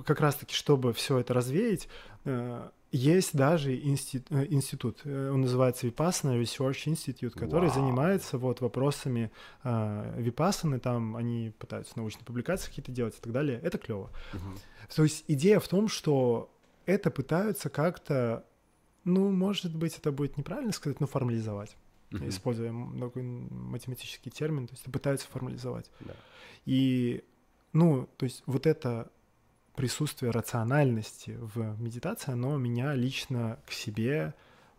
[0.10, 1.88] Как раз-таки, чтобы все это развеять,
[2.26, 7.76] э, есть даже э, институт, э, он называется Vipassana Research Institute, который Вау.
[7.76, 9.32] занимается вот вопросами
[9.64, 13.60] э, випассаны, там они пытаются научные публикации какие-то делать и так далее.
[13.62, 14.10] Это клево.
[14.96, 16.52] То есть идея в том, что
[16.88, 18.44] это пытаются как-то,
[19.04, 21.78] ну, может быть, это будет неправильно сказать, но формализовать,
[22.10, 22.30] Мгм.
[22.30, 25.92] используя такой математический термин, то есть пытаются формализовать.
[26.00, 26.16] Да.
[26.66, 27.24] И,
[27.74, 29.12] ну, то есть вот это
[29.80, 34.34] присутствие рациональности в медитации, оно меня лично к себе,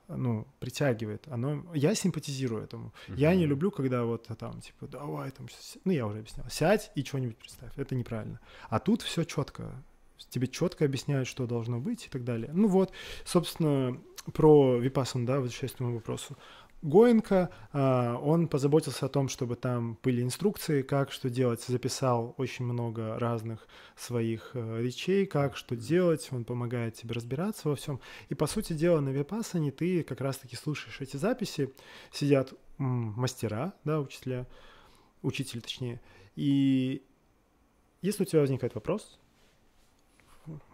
[0.09, 1.27] ну, притягивает.
[1.29, 2.93] Оно, я симпатизирую этому.
[3.09, 5.47] Я не люблю, когда вот там, типа, давай там,
[5.87, 7.73] ну, я уже объяснял, сядь и что-нибудь представь.
[7.79, 8.41] Это неправильно.
[8.69, 9.73] А тут все четко.
[10.29, 12.51] Тебе четко объясняют, что должно быть и так далее.
[12.53, 12.93] Ну вот,
[13.25, 13.99] собственно,
[14.35, 16.37] про Випассан, да, возвращаясь к моему вопросу.
[16.83, 22.65] Гоенко, а, он позаботился о том, чтобы там были инструкции, как что делать, записал очень
[22.65, 28.01] много разных своих э, речей, как что делать, он помогает тебе разбираться во всем.
[28.31, 31.75] И, по сути дела, на Випассане ты как раз-таки слушаешь эти записи,
[32.13, 34.47] сидят мастера, да, учителя,
[35.21, 36.01] учитель точнее,
[36.35, 37.03] и
[38.01, 39.21] если у тебя возникает вопрос,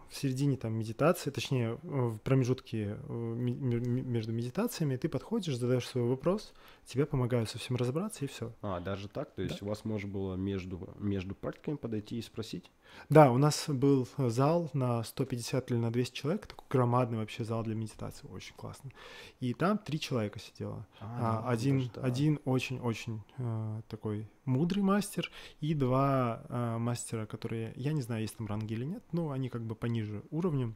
[0.09, 6.53] в середине там медитации, точнее, в промежутке э, между медитациями ты подходишь, задаешь свой вопрос,
[6.85, 8.53] тебе помогают со всем разобраться, и все.
[8.61, 9.33] А, даже так?
[9.35, 12.71] То есть у вас можно было между, между практиками подойти и спросить?
[13.09, 17.63] Да, у нас был зал на 150 или на 200 человек, такой громадный вообще зал
[17.63, 18.91] для медитации, очень классно.
[19.39, 20.85] И там три человека сидело.
[20.99, 27.93] А, ну, один, один очень-очень э, такой мудрый мастер и два э, мастера, которые, я
[27.93, 30.75] не знаю, есть там ранги или нет, но они как бы пониже уровнем.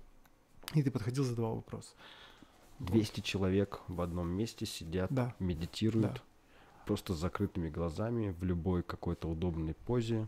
[0.74, 1.96] И ты подходил, задавал вопрос.
[2.80, 5.36] 200 человек в одном месте сидят, Да.
[5.40, 6.22] медитируют, Да.
[6.86, 10.28] просто с закрытыми глазами, в любой какой-то удобной позе.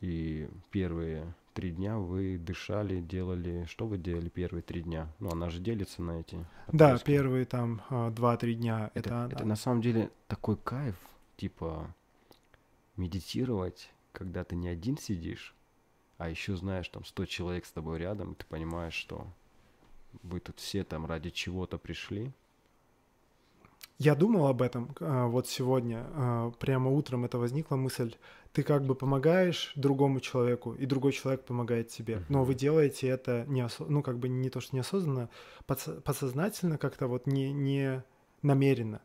[0.00, 3.64] И первые три дня вы дышали, делали...
[3.66, 5.08] Что вы делали первые три дня?
[5.20, 6.44] Ну, она же делится на эти...
[6.70, 7.06] Да, отрезки.
[7.06, 9.46] первые там э, два-три дня Это, это, это она.
[9.46, 10.96] на самом деле такой кайф,
[11.36, 11.94] типа
[12.96, 15.54] медитировать, когда ты не один сидишь,
[16.18, 19.26] а еще знаешь, там 100 человек с тобой рядом, и ты понимаешь, что
[20.22, 22.32] вы тут все там ради чего-то пришли.
[23.98, 28.14] Я думал об этом а, вот сегодня, а, прямо утром это возникла мысль.
[28.52, 32.22] Ты как бы помогаешь другому человеку, и другой человек помогает тебе.
[32.28, 35.30] Но вы делаете это не ну как бы не то, что неосознанно,
[35.66, 38.02] подс- подсознательно как-то вот не, не
[38.42, 39.00] намеренно.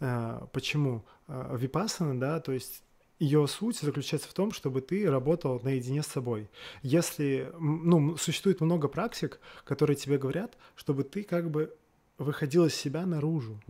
[0.00, 1.04] А, Почему?
[1.28, 2.82] А, Випассана, да, то есть
[3.18, 6.50] ее суть заключается в том, чтобы ты работал наедине с собой.
[6.82, 11.74] Если, ну, существует много практик, которые тебе говорят, чтобы ты как бы
[12.18, 13.60] выходил из себя наружу.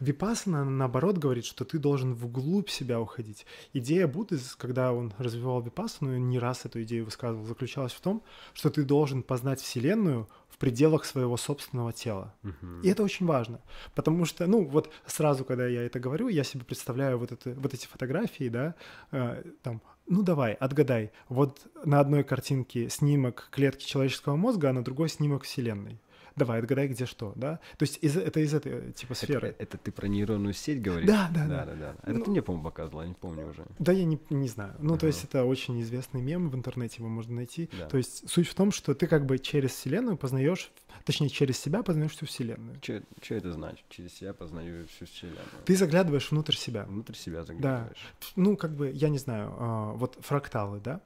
[0.00, 3.46] Випассана, наоборот, говорит, что ты должен вглубь себя уходить.
[3.72, 8.22] Идея Будды, когда он развивал Випассану, и не раз эту идею высказывал, заключалась в том,
[8.54, 12.34] что ты должен познать Вселенную в пределах своего собственного тела.
[12.82, 13.60] И это очень важно,
[13.94, 17.74] потому что, ну, вот сразу, когда я это говорю, я себе представляю вот, это, вот
[17.74, 18.74] эти фотографии, да,
[19.12, 24.82] э, там, ну давай, отгадай, вот на одной картинке снимок клетки человеческого мозга, а на
[24.82, 26.00] другой снимок Вселенной.
[26.38, 27.58] Давай, отгадай, где что, да?
[27.76, 29.56] То есть из, это из этой типа Это, сферы.
[29.58, 31.06] это ты про нейронную сеть говоришь?
[31.08, 31.64] Да, да, да.
[31.66, 31.74] да.
[31.74, 33.64] да, Это Ну- ты мне, по-моему, показывала, я не помню уже.
[33.78, 34.74] Да, я не, не знаю.
[34.78, 35.06] Ну, то Ага.
[35.08, 37.68] есть это очень известный мем в интернете, его можно найти.
[37.78, 37.86] Да.
[37.88, 40.70] То есть суть в том, что ты как бы через Вселенную познаешь,
[41.04, 42.76] точнее, через себя познаешь всю Вселенную.
[42.80, 43.84] Что это значит?
[43.88, 45.38] Через себя познаю всю вселенную.
[45.64, 46.84] Ты заглядываешь внутрь себя.
[46.84, 48.12] Внутрь себя заглядываешь.
[48.36, 51.00] Ну, как бы, я не знаю, а, вот фракталы, да?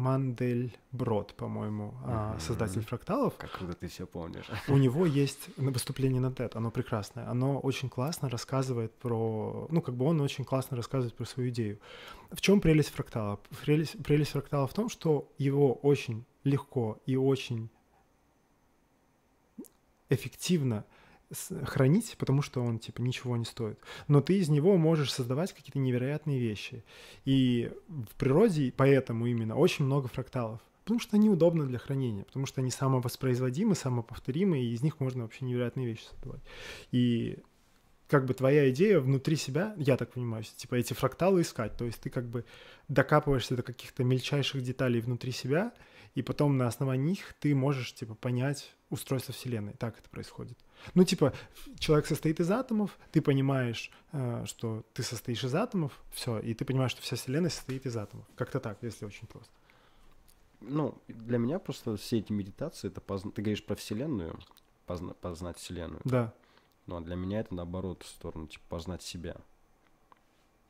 [0.00, 2.40] Мандельброд, по-моему, Мгм.
[2.40, 3.34] создатель фракталов.
[3.36, 4.46] Как круто ты все помнишь.
[4.68, 7.28] У него есть выступление на TED, оно прекрасное.
[7.30, 9.66] Оно очень классно рассказывает про...
[9.70, 11.78] Ну, как бы он очень классно рассказывает про свою идею.
[12.30, 13.38] В чем прелесть фрактала?
[13.64, 17.68] Прелесть, прелесть фрактала в том, что его очень легко и очень
[20.08, 20.84] эффективно
[21.64, 23.78] хранить, потому что он, типа, ничего не стоит.
[24.08, 26.84] Но ты из него можешь создавать какие-то невероятные вещи.
[27.24, 30.60] И в природе поэтому именно очень много фракталов.
[30.84, 35.22] Потому что они удобны для хранения, потому что они самовоспроизводимы, самоповторимы, и из них можно
[35.22, 36.40] вообще невероятные вещи создавать.
[36.90, 37.38] И
[38.08, 42.00] как бы твоя идея внутри себя, я так понимаю, типа эти фракталы искать, то есть
[42.00, 42.44] ты как бы
[42.88, 45.72] докапываешься до каких-то мельчайших деталей внутри себя,
[46.16, 49.74] и потом на основании них ты можешь, типа, понять устройство Вселенной.
[49.74, 50.58] Так это происходит.
[50.94, 51.32] Ну, типа,
[51.78, 56.64] человек состоит из атомов, ты понимаешь, э, что ты состоишь из атомов, все, и ты
[56.64, 58.26] понимаешь, что вся Вселенная состоит из атомов.
[58.36, 59.52] Как-то так, если очень просто.
[60.60, 64.38] Ну, для меня просто все эти медитации, это позна- ты говоришь про Вселенную,
[64.86, 66.00] позна- познать Вселенную.
[66.04, 66.32] Да.
[66.86, 69.36] Ну, а для меня это наоборот в сторону, типа, познать себя.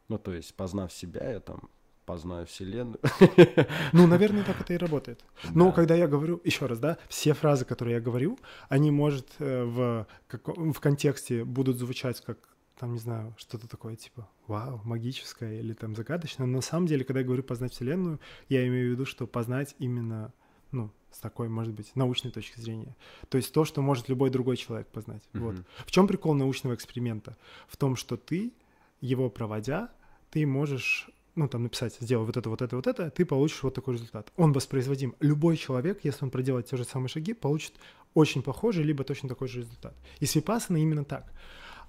[0.09, 1.71] Ну, то есть, познав себя, я там
[2.13, 2.99] познаю Вселенную.
[3.93, 5.25] Ну, наверное, так это и работает.
[5.55, 5.73] Но Да.
[5.73, 10.07] когда я говорю, еще раз, да, все фразы, которые я говорю, они, может, э, в,
[10.29, 12.39] како- в контексте будут звучать как,
[12.79, 16.47] там, не знаю, что-то такое, типа, вау, магическое или там загадочное.
[16.47, 18.19] Но на самом деле, когда я говорю познать Вселенную,
[18.49, 20.33] я имею в виду, что познать именно,
[20.73, 22.97] ну, с такой, может быть, научной точки зрения.
[23.29, 25.23] То есть то, что может любой другой человек познать.
[25.35, 25.55] Вот.
[25.55, 25.65] Мгм.
[25.87, 27.37] В чем прикол научного эксперимента?
[27.69, 28.53] В том, что ты,
[29.01, 29.91] его проводя,
[30.31, 33.75] ты можешь ну, там написать, сделай вот это, вот это, вот это, ты получишь вот
[33.75, 34.33] такой результат.
[34.37, 35.15] Он воспроизводим.
[35.21, 37.75] Любой человек, если он проделает те же самые шаги, получит
[38.15, 39.95] очень похожий, либо точно такой же результат.
[40.19, 41.33] И с Випассаной именно так.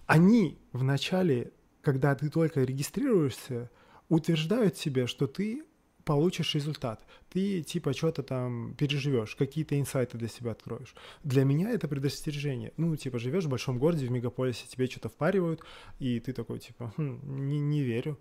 [0.05, 1.51] Они в начале,
[1.81, 3.69] когда ты только регистрируешься,
[4.09, 5.63] утверждают тебе, что ты
[6.03, 7.05] получишь результат.
[7.29, 10.93] Ты типа что-то там переживешь, какие-то инсайты для себя откроешь.
[11.23, 12.73] Для меня это предостережение.
[12.77, 15.61] Ну, типа, живешь в большом городе, в мегаполисе, тебе что-то впаривают,
[15.99, 18.19] и ты такой, типа, «Хм, не, не верю.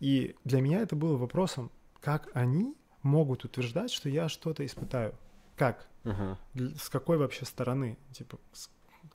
[0.00, 1.70] И для меня это было вопросом,
[2.00, 5.14] как они могут утверждать, что я что-то испытаю?
[5.56, 5.88] Как?
[6.54, 7.98] Дл- С какой вообще стороны?
[8.12, 8.38] Типа,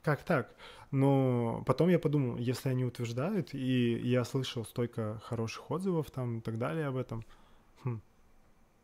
[0.02, 0.54] как так?
[0.90, 6.40] Но потом я подумал, если они утверждают, и я слышал столько хороших отзывов там и
[6.40, 7.24] так далее об этом,
[7.82, 8.00] хм,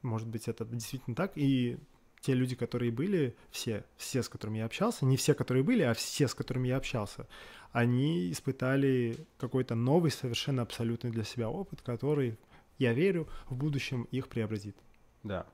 [0.02, 1.78] может быть, это действительно так, и
[2.20, 5.94] те люди, которые были, все, все, с которыми я общался, не все, которые были, а
[5.94, 7.26] все, с которыми я общался,
[7.72, 12.36] они испытали какой-то новый, совершенно абсолютный для себя опыт, который,
[12.78, 14.76] я верю, в будущем их преобразит.
[15.22, 15.46] Да.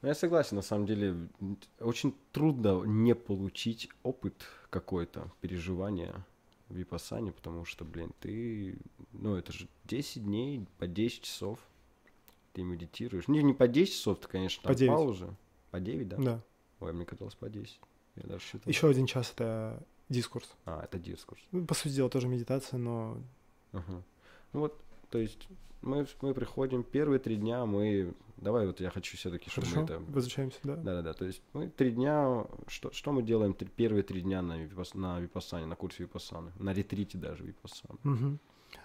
[0.00, 1.28] Ну, я согласен, на самом деле,
[1.80, 4.34] очень трудно не получить опыт
[4.70, 6.24] какой-то, переживания
[6.68, 8.76] в Випассане, потому что, блин, ты,
[9.12, 11.58] ну, это же 10 дней по 10 часов
[12.54, 13.28] ты медитируешь.
[13.28, 14.90] Не, не по 10 часов, ты, конечно, там По 9.
[14.90, 15.36] паузы.
[15.70, 16.16] По 9, да?
[16.16, 16.40] Да.
[16.80, 17.80] Ой, мне казалось по 10.
[18.16, 18.62] Я даже считал.
[18.66, 20.54] Еще один час— это дискурс.
[20.64, 21.42] А, это дискурс.
[21.50, 23.18] Ну, По сути дела, тоже медитация, но
[23.72, 24.02] Ага.
[24.52, 24.80] Ну вот,
[25.10, 25.48] то есть
[25.82, 28.14] мы, мы приходим, первые три дня мы...
[28.36, 30.12] Давай вот я хочу все-таки, чтобы хорошо, мы это...
[30.12, 30.76] возвращаемся, да?
[30.76, 32.46] Да-да-да, то есть мы три дня...
[32.68, 36.52] Что, что мы делаем три- первые три дня на, випас, на випассане, на курсе випассаны?
[36.58, 37.98] На ретрите даже випассаны.
[38.04, 38.38] Мгм.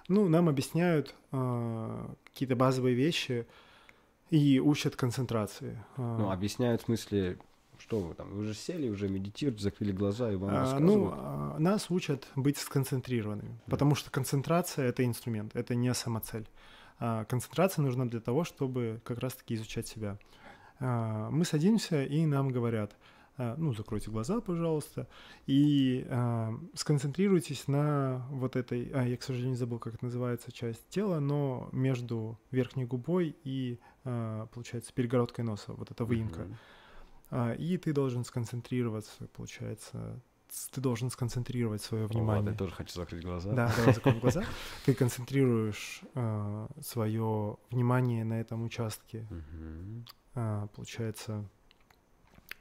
[0.07, 3.45] Ну, нам объясняют а, какие-то базовые вещи
[4.29, 5.83] и учат концентрации.
[5.97, 7.37] А, Ну, объясняют в смысле,
[7.77, 10.95] что вы там, вы уже сели, уже медитируете, закрыли глаза и вам а, рассказывают?
[10.95, 16.47] ну, а, нас учат быть сконцентрированными, потому что концентрация— это инструмент, это не самоцель.
[16.99, 20.17] А, концентрация нужна для того, чтобы как раз-таки изучать себя.
[20.79, 22.95] А, мы садимся, и нам говорят,
[23.57, 25.07] ну, закройте глаза, пожалуйста,
[25.47, 30.87] и а, сконцентрируйтесь на вот этой, а, я, к сожалению, забыл, как это называется, часть
[30.89, 36.47] тела, но между верхней губой и, а, получается, перегородкой носа, вот эта выемка.
[37.31, 40.19] А, и ты должен сконцентрироваться, получается,
[40.71, 42.51] ты должен сконцентрировать свое О, ладно, внимание.
[42.51, 43.53] я тоже хочу закрыть глаза.
[43.53, 44.43] Да, давай закроем глаза.
[44.85, 46.01] Ты концентрируешь
[46.81, 50.05] свое внимание на этом участке, Мгм.
[50.35, 51.45] а, получается,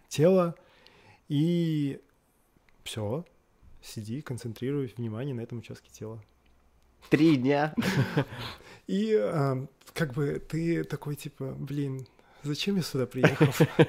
[0.09, 0.55] тела,
[1.29, 2.01] и
[2.85, 3.25] все,
[3.83, 6.23] сиди, концентрируй внимание на этом участке тела.
[7.11, 7.75] Три дня?
[8.87, 12.07] И а, как бы ты такой типа, блин,
[12.43, 13.47] зачем я сюда приехал?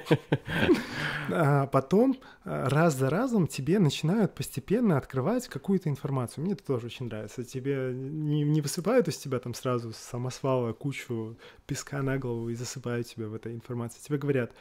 [1.32, 6.42] А потом а, раз за разом тебе начинают постепенно открывать какую-то информацию.
[6.42, 7.44] Мне это тоже очень нравится.
[7.44, 11.36] Тебе не, не высыпают из тебя там сразу самосвала кучу
[11.66, 14.00] песка на голову и засыпают тебя в этой информации.
[14.00, 14.56] Тебе говорят, «На,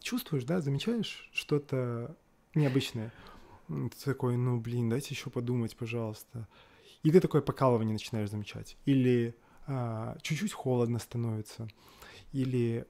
[0.00, 2.16] чувствуешь, да, замечаешь что-то
[2.54, 3.12] необычное?
[3.68, 6.46] Ты такой, ну блин, дайте еще подумать, пожалуйста.
[7.02, 8.76] И ты такое покалывание начинаешь замечать.
[8.84, 9.34] Или
[9.66, 11.68] а, чуть-чуть холодно становится.
[12.32, 12.86] Или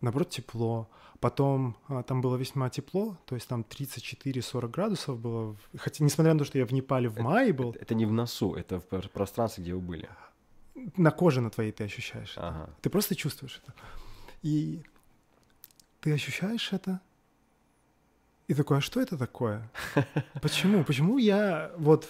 [0.00, 0.88] наоборот тепло.
[1.20, 5.56] Потом а, там было весьма тепло, то есть там 34-40 градусов было.
[5.76, 8.12] Хотя, несмотря на то, что я в Непале в мае был, Это, это не в
[8.12, 10.08] носу, это в пр- пространстве, где вы были.
[10.96, 12.32] на коже на твоей ты ощущаешь.
[12.36, 12.48] это.
[12.48, 12.70] Ага.
[12.82, 13.74] Ты просто чувствуешь это.
[14.42, 14.82] И
[16.06, 17.00] ты ощущаешь это,
[18.46, 19.68] и такой, а что это такое?
[20.40, 20.84] Почему?
[20.84, 22.08] Почему я вот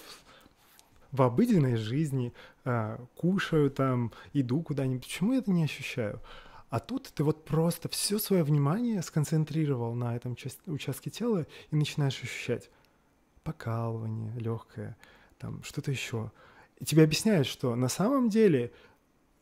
[1.12, 2.34] в, обыденной жизни
[2.66, 6.20] а, кушаю там, иду куда-нибудь, почему я это не ощущаю?
[6.68, 11.76] А тут ты вот просто все свое внимание сконцентрировал на этом част- участке тела и
[11.76, 12.68] начинаешь ощущать
[13.44, 14.94] покалывание легкое,
[15.38, 16.32] там что-то еще.
[16.80, 18.74] И тебе объясняют, что на самом деле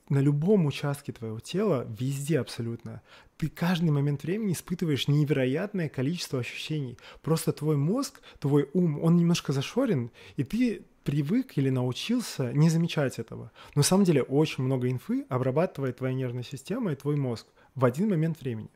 [0.09, 3.03] на любом участке твоего тела, везде абсолютно,
[3.37, 6.99] ты каждый момент времени испытываешь невероятное количество ощущений.
[7.23, 13.19] Просто твой мозг, твой ум, он немножко зашорен, и ты привык или научился не замечать
[13.19, 13.51] этого.
[13.75, 17.85] Но на самом деле очень много инфы обрабатывает твоя нервная система и твой мозг в
[17.85, 18.71] один момент времени.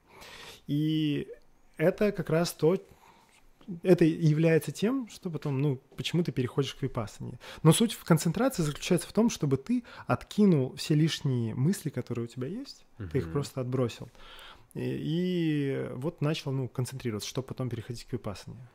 [0.67, 1.29] И
[1.77, 2.77] это как раз то,
[3.83, 7.39] это является тем, что потом, ну, почему ты переходишь к випассане.
[7.63, 12.29] Но суть в концентрации заключается в том, чтобы ты откинул все лишние мысли, которые у
[12.29, 14.09] тебя есть, ты их просто отбросил.
[14.75, 18.69] И, и вот начал, ну, концентрироваться, чтобы потом переходить к випассане.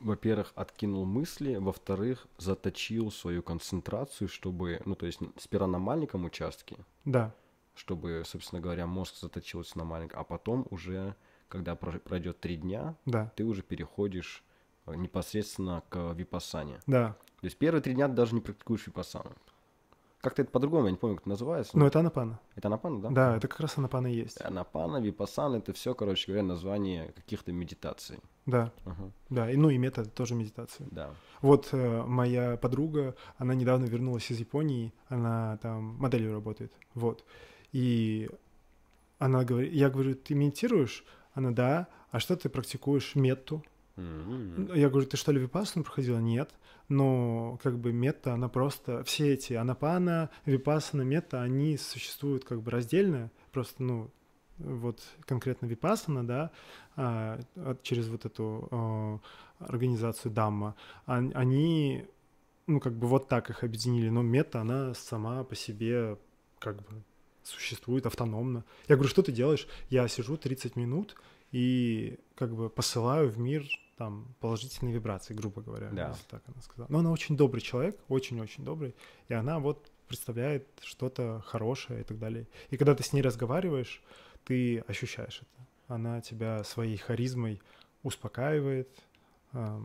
[0.00, 6.76] Во-первых, откинул мысли, во-вторых, заточил свою концентрацию, чтобы, ну, то есть сперва на маленьком участке,
[7.04, 7.34] Да,
[7.74, 11.14] чтобы, собственно говоря, мозг заточился на маленьком, а потом уже,
[11.48, 14.42] когда про- пройдет три дня, да, ты уже переходишь
[14.86, 16.80] э, непосредственно к випассане.
[16.86, 17.16] да.
[17.40, 19.30] То есть первые три дня ты даже не практикуешь випассану.
[20.20, 21.78] Как-то это по-другому, я не помню, как это называется.
[21.78, 22.40] Но это анапана.
[22.56, 23.10] Это анапана, да?
[23.10, 24.40] Да, это как раз анапана и есть.
[24.40, 28.18] Анапана, випассана, это все, короче говоря, название каких-то медитаций.
[28.44, 29.48] Да, Ага, да.
[29.52, 30.88] И, ну и метод тоже медитации.
[30.90, 31.14] да.
[31.40, 37.24] Вот э, моя подруга, она недавно вернулась из Японии, она там моделью работает, вот.
[37.70, 38.28] И
[39.20, 41.04] она говорит, я говорю, ты медитируешь?
[41.34, 41.88] Она, да.
[42.10, 43.14] А что ты практикуешь?
[43.14, 43.62] Метту.
[43.96, 44.70] М.
[44.74, 46.18] Я говорю, ты что ли випассану проходила?
[46.18, 46.50] Нет.
[46.88, 49.04] Но как бы метта, она просто...
[49.04, 53.30] Все эти анапана, випассана, метта, они существуют как бы раздельно.
[53.52, 54.10] Просто, ну,
[54.58, 56.50] вот конкретно випассана, да,
[56.96, 59.20] а, от- через вот эту а,
[59.58, 60.74] организацию Дамма,
[61.06, 62.06] они,
[62.66, 64.08] ну, как бы вот так их объединили.
[64.08, 66.16] Но метта, она сама по себе
[66.58, 67.02] как бы
[67.48, 68.64] существует автономно.
[68.88, 69.66] Я говорю, что ты делаешь?
[69.90, 71.16] Я сижу 30 минут
[71.50, 76.10] и как бы посылаю в мир там положительные вибрации, грубо говоря, Да.
[76.10, 76.86] если так она сказала.
[76.90, 78.94] Но она очень добрый человек, очень-очень добрый,
[79.28, 82.46] и она вот представляет что-то хорошее и так далее.
[82.70, 84.00] И когда ты с ней разговариваешь,
[84.44, 85.66] ты ощущаешь это.
[85.94, 87.60] Она тебя своей харизмой
[88.02, 88.88] успокаивает,
[89.52, 89.82] а,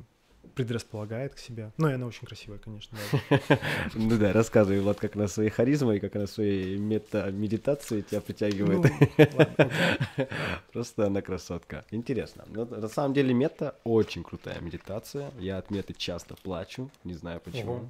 [0.56, 1.72] предрасполагает к себе.
[1.78, 2.98] Ну, и она очень красивая, конечно.
[3.96, 8.92] Ну да, рассказывай, Влад, как она своей харизмой, как она своей мета-медитацией тебя притягивает.
[9.18, 10.28] Ну.
[10.74, 11.86] Просто она красотка.
[11.92, 12.46] Интересно.
[12.48, 15.32] Ну, на самом деле мета очень крутая медитация.
[15.40, 17.90] Я от меты часто плачу, не знаю почему.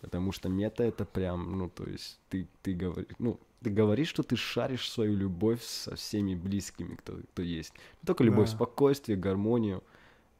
[0.00, 4.22] Потому что мета это прям, ну, то есть ты, ты говоришь, ну, ты говоришь, что
[4.22, 7.72] ты шаришь свою любовь со всеми близкими, кто, кто есть.
[8.02, 8.56] Не только любовь, Да.
[8.56, 9.82] спокойствие, гармонию.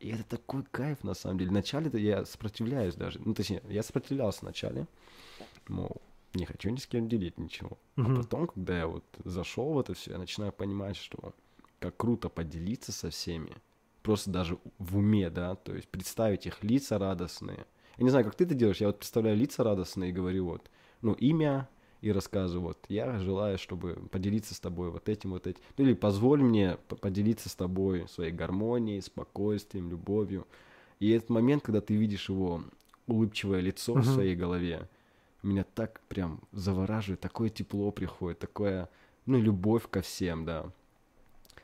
[0.05, 1.50] И это такой кайф, на самом деле.
[1.50, 3.18] Вначале-то я сопротивляюсь даже.
[3.24, 4.86] Ну, точнее, я сопротивлялся вначале.
[5.66, 6.02] Мол,
[6.34, 7.78] не хочу ни с кем делить ничего.
[7.96, 8.12] Мгм.
[8.12, 11.32] А потом, когда я вот зашел в это все, я начинаю понимать, что
[11.78, 13.57] как круто поделиться со всеми.
[14.02, 17.64] Просто даже в уме, да, то есть представить их лица радостные.
[17.96, 20.70] Я не знаю, как ты это делаешь, я вот представляю лица радостные и говорю вот,
[21.00, 21.66] ну, имя
[22.05, 25.61] и рассказываю, вот, я желаю, чтобы поделиться с тобой вот этим, вот этим.
[25.78, 30.46] Ну, или позволь мне поделиться с тобой своей гармонией, спокойствием, любовью.
[31.00, 32.62] И этот момент, когда ты видишь его
[33.07, 34.05] улыбчивое лицо в Мгм.
[34.05, 34.90] своей голове,
[35.42, 38.90] меня так прям завораживает, такое тепло приходит, такое,
[39.24, 40.70] ну, любовь ко всем, да.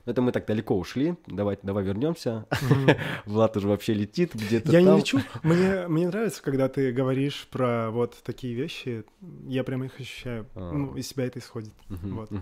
[0.07, 1.15] Но это мы так далеко ушли.
[1.27, 2.47] Давай, давай вернемся.
[2.63, 2.91] Мгм.
[3.27, 4.95] Влад уже вообще летит где-то Я там.
[4.95, 5.19] не лечу.
[5.43, 9.05] Мне, мне нравится, когда ты говоришь про вот такие вещи.
[9.47, 10.47] Я прямо их ощущаю.
[10.55, 10.73] А.
[10.73, 11.73] Ну, из себя это исходит.
[11.89, 12.31] Мгм, Вот.
[12.33, 12.41] Это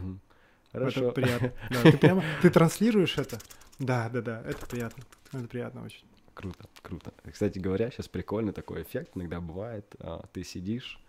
[0.72, 1.10] Хорошо.
[1.12, 1.52] приятно.
[1.70, 3.38] Да, ты прямо ты транслируешь это.
[3.78, 4.42] Да, да, да.
[4.46, 5.02] Это приятно.
[5.32, 6.04] Это приятно очень.
[6.34, 7.12] Круто, круто.
[7.30, 9.86] Кстати говоря, сейчас прикольный такой эффект иногда бывает.
[9.98, 11.00] а, Ты сидишь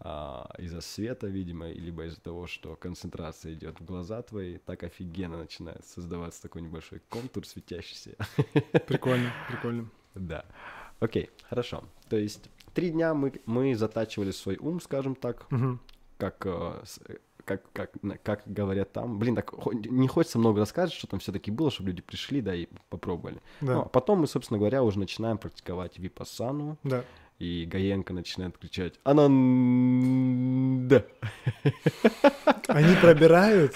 [0.00, 5.36] а, из-за света, видимо, либо из-за того, что концентрация идет в глаза твои, так офигенно
[5.38, 8.16] начинает создаваться такой небольшой контур светящийся.
[8.86, 9.88] Прикольно, прикольно.
[10.14, 10.44] Да.
[11.00, 11.84] Окей, хорошо.
[12.08, 15.80] То есть три дня мы, мы затачивали свой ум, скажем так, Мгм.
[16.18, 16.38] как,
[17.44, 17.92] как, как,
[18.22, 19.18] как говорят там.
[19.18, 22.66] Блин, так не хочется много рассказывать, что там все-таки было, чтобы люди пришли, да, и
[22.88, 23.40] попробовали.
[23.60, 27.04] Да, Ну, а потом мы, собственно говоря, уже начинаем практиковать випассану, да.
[27.40, 31.06] И Гаенко начинает кричать «Ананда!»
[32.68, 33.74] Они пробирают,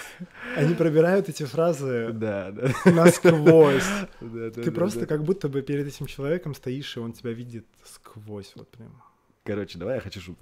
[0.55, 2.69] они пробирают эти фразы Да, да.
[2.85, 3.89] насквозь.
[4.21, 5.07] Да, да, Ты да, просто да.
[5.07, 9.03] как будто бы перед этим человеком стоишь, и он тебя видит сквозь, вот прям.
[9.45, 10.39] Короче, давай я хочу, чтобы,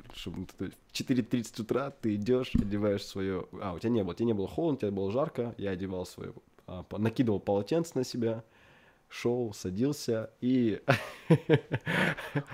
[0.58, 3.46] в 4.30 утра ты идешь, одеваешь свое...
[3.60, 6.34] А, у тебя не было, тебе не было холодно, тебе было жарко, я одевал свое...
[6.66, 8.44] а, накидывал полотенце на себя,
[9.12, 10.80] шел, садился и...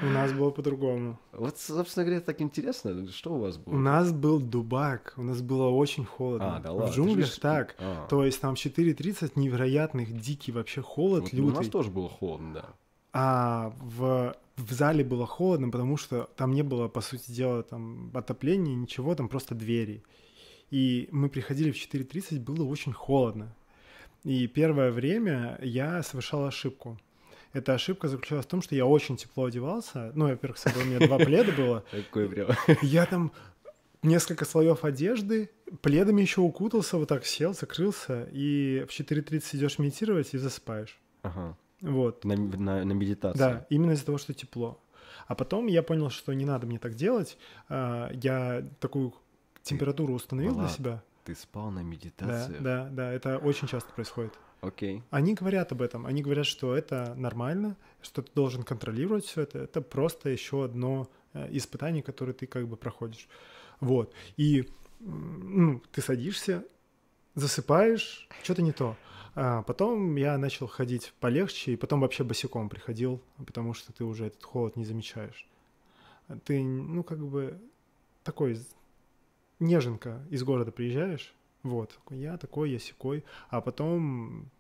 [0.03, 1.19] У нас было по-другому.
[1.33, 3.75] Вот, собственно говоря, так интересно, что у вас было?
[3.75, 6.57] У нас был дубак, у нас было очень холодно.
[6.57, 6.91] А, да ладно.
[6.93, 7.77] В джунглях же- так.
[7.79, 8.07] А.
[8.09, 11.71] То есть там 4.30 невероятных, дикий вообще холод, Вот у нас лютый.
[11.71, 12.65] тоже было холодно, да.
[13.13, 18.11] А в, в зале было холодно, потому что там не было, по сути дела, там
[18.15, 20.03] отопления, ничего, там просто двери.
[20.71, 23.55] И мы приходили в 4.30, было очень холодно.
[24.25, 26.99] И первое время я совершал ошибку.
[27.53, 30.13] Эта ошибка заключалась в том, что я очень тепло одевался.
[30.15, 31.85] Ну, во-первых, с собой у меня два пледа было.
[31.91, 32.51] Такой прям...
[32.83, 33.33] Я там
[34.03, 35.51] несколько слоев одежды,
[35.81, 40.99] пледами еще укутался, вот так сел, закрылся, и в 4.30 идешь медитировать и засыпаешь.
[41.23, 41.57] Ага.
[41.81, 42.25] Вот.
[42.25, 43.39] На, на, на медитацию.
[43.39, 44.81] Да, именно из-за того, что тепло.
[45.27, 47.39] А потом я понял, что не надо мне так делать.
[47.69, 49.15] А, Я такую
[49.63, 51.03] температуру установил для Влад, себя.
[51.29, 52.57] Ты спал на Да, медитации?
[52.59, 54.33] да, да, это очень часто происходит.
[54.63, 55.03] Окей.
[55.11, 59.59] Они говорят об этом, они говорят, что это нормально, что ты должен контролировать все это.
[59.59, 63.29] Это просто еще одно э, испытание, которое ты как бы проходишь.
[63.79, 64.15] Вот.
[64.39, 64.71] И
[65.01, 66.65] ну, ты садишься,
[67.35, 68.97] засыпаешь, что-то не то.
[69.35, 74.29] А потом я начал ходить полегче, и потом вообще босиком приходил, потому что ты уже
[74.29, 75.47] этот холод не замечаешь.
[76.47, 77.61] Ты, ну, как бы
[78.25, 78.59] такой
[79.61, 84.51] неженка из города приезжаешь, вот, я такой, я секой, а потом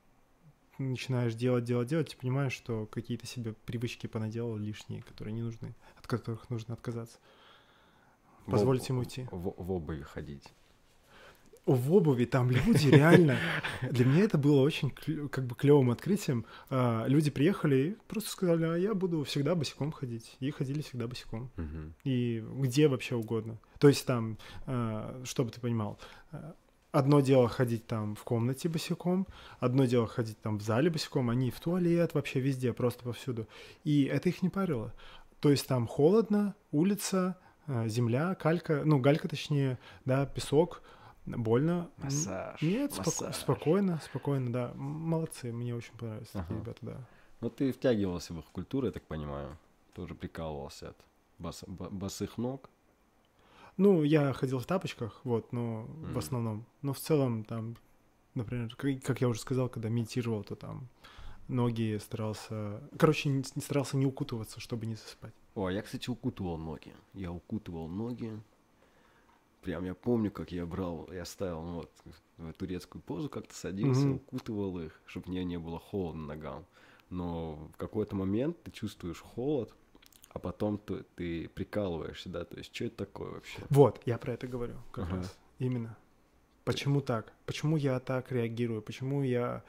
[0.79, 5.75] начинаешь делать, делать, делать, и понимаешь, что какие-то себе привычки понаделал лишние, которые не нужны,
[5.97, 7.19] от которых нужно отказаться.
[8.47, 9.29] В Позвольте об- им уйти.
[9.31, 10.53] В, в обуви ходить.
[11.69, 13.37] В обуви там люди реально...
[13.83, 14.91] Для меня это было очень
[15.29, 16.47] как бы клевым открытием.
[16.71, 20.37] А, Люди приехали и просто сказали, а я буду всегда босиком ходить.
[20.41, 21.51] И ходили всегда босиком.
[22.05, 23.59] И где вообще угодно.
[23.79, 25.99] То есть там, а, чтобы ты понимал,
[26.33, 26.55] а,
[26.91, 29.27] одно дело ходить там в комнате босиком,
[29.61, 33.47] одно дело ходить там в зале босиком, они в туалет, вообще везде, просто повсюду.
[33.85, 34.95] И это их не парило.
[35.41, 37.37] То есть там холодно, улица,
[37.87, 40.83] земля, калька, ну, галька точнее, да, песок,
[41.37, 41.91] Больно?
[41.99, 42.61] Массаж.
[42.63, 43.37] Нет, споко- массаж.
[43.37, 44.73] спокойно, спокойно, да.
[44.75, 46.61] Молодцы, мне очень понравились такие Ага.
[46.61, 47.07] ребята, да.
[47.41, 49.57] Ну, ты втягивался в их культуру, я так понимаю.
[49.95, 51.05] Тоже прикалывался от
[51.39, 52.71] бо- босых ног.
[53.77, 56.19] Ну, я ходил в тапочках, вот, но в Мгм.
[56.19, 56.65] основном.
[56.83, 57.77] Но в целом там,
[58.35, 60.89] например, как я уже сказал, когда медитировал, то там
[61.47, 62.83] ноги старался...
[62.99, 65.33] Короче, не, не старался не укутываться, чтобы не засыпать.
[65.55, 66.93] О, я, кстати, укутывал ноги.
[67.15, 68.33] Я укутывал ноги.
[69.63, 71.93] Прям я помню, как я брал, я ставил ну, вот
[72.37, 74.15] в турецкую позу, как-то садился, Мгм.
[74.17, 76.65] укутывал их, чтобы мне не было холодно ногам.
[77.11, 79.75] Но в какой-то момент ты чувствуешь холод,
[80.31, 83.59] а потом ты, ты прикалываешься, да, то есть что это такое вообще?
[83.71, 85.17] Вот, я про это говорю как Ага.
[85.17, 85.37] раз.
[85.59, 85.97] Именно.
[86.65, 87.33] Почему так?
[87.47, 88.83] Почему я так реагирую?
[88.83, 89.65] Почему я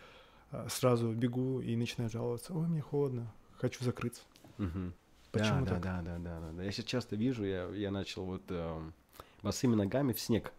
[0.51, 2.53] а, сразу бегу и начинаю жаловаться?
[2.53, 4.21] Ой, мне холодно, хочу закрыться.
[4.57, 4.93] Мгм.
[5.31, 5.81] Почему да, так?
[5.81, 6.63] да, да, да, да, да.
[6.63, 8.93] Я сейчас часто вижу, я, я начал вот эм,
[9.41, 10.53] босыми ногами в снег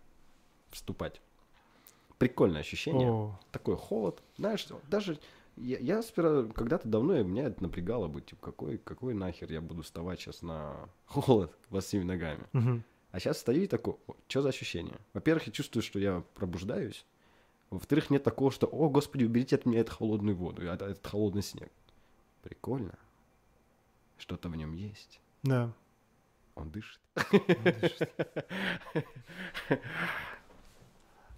[0.70, 1.20] вступать.
[2.18, 3.10] Прикольное ощущение.
[3.10, 4.22] О, Такой холод.
[4.36, 5.18] Знаешь, даже
[5.56, 9.60] я, я сперва, когда-то давно и меня это напрягало бы, типа, какой, какой нахер я
[9.60, 12.44] буду вставать сейчас на холод босыми ногами.
[12.52, 12.84] мгм.
[13.12, 13.96] А сейчас стою и такой,
[14.28, 14.96] что за ощущение?
[15.14, 17.04] Во-первых, я чувствую, что я пробуждаюсь.
[17.70, 21.70] Во-вторых, нет такого, что, о, господи, уберите от меня эту холодную воду, этот холодный снег.
[22.42, 22.96] Прикольно.
[24.16, 25.20] Что-то в нем есть.
[25.42, 25.72] Да.
[26.54, 27.00] Он дышит.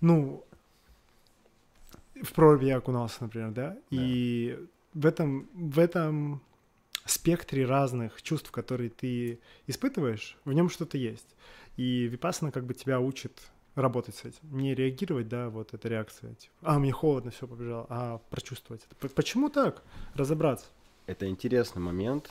[0.01, 0.45] Ну,
[2.21, 4.59] в проруби я окунался, например, да, и
[4.95, 6.43] в этом, в этом
[7.05, 11.37] спектре разных чувств, которые ты испытываешь, в нем что-то есть.
[11.77, 13.41] И Випассана как бы тебя учит
[13.75, 17.87] работать с этим, не реагировать, да, вот эта реакция, типа, а, мне холодно, все, побежал,
[17.89, 19.09] а прочувствовать это.
[19.09, 19.83] Почему так?
[20.15, 20.67] Разобраться.
[21.07, 22.31] Это интересный момент.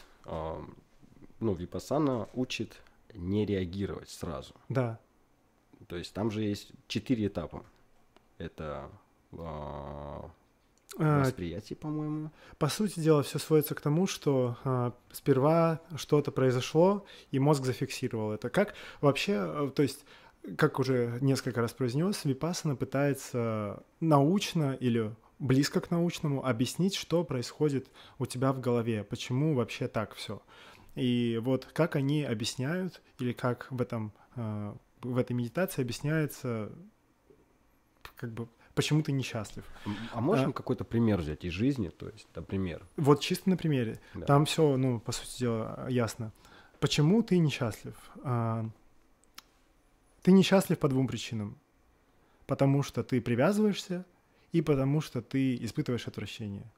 [1.41, 2.81] Ну, Випасана учит
[3.13, 4.53] не реагировать сразу.
[4.69, 4.99] Да,
[5.87, 7.65] То есть там же есть четыре этапа.
[8.37, 8.89] Это
[9.33, 10.29] а,
[10.99, 12.31] А, восприятие, по-моему.
[12.57, 18.31] По сути дела, все сводится к тому, что а, сперва что-то произошло, и мозг зафиксировал
[18.31, 18.49] это.
[18.49, 20.05] Как вообще, э, то есть,
[20.57, 27.89] как уже несколько раз произнес, Випассана пытается научно или близко к научному объяснить, что происходит
[28.19, 30.41] у тебя в голове, почему вообще так все.
[30.95, 36.71] И вот как они объясняют, или как в этом а, в этой медитации объясняется,
[38.15, 39.65] как бы, почему ты несчастлив.
[40.13, 40.53] А можем А.
[40.53, 41.89] какой-то пример взять из жизни?
[41.89, 42.85] То есть, например.
[42.97, 43.99] Вот чисто на примере.
[44.13, 44.25] Да.
[44.25, 46.31] Там все, ну, по сути дела, ясно.
[46.79, 47.95] Почему ты несчастлив?
[48.23, 48.65] А,
[50.23, 51.57] Ты несчастлив по двум причинам.
[52.45, 54.05] Потому что ты привязываешься
[54.51, 56.71] и потому что ты испытываешь отвращение.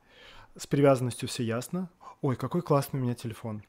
[0.56, 1.90] С привязанностью все ясно.
[2.22, 3.64] Ой, какой классный у меня телефон.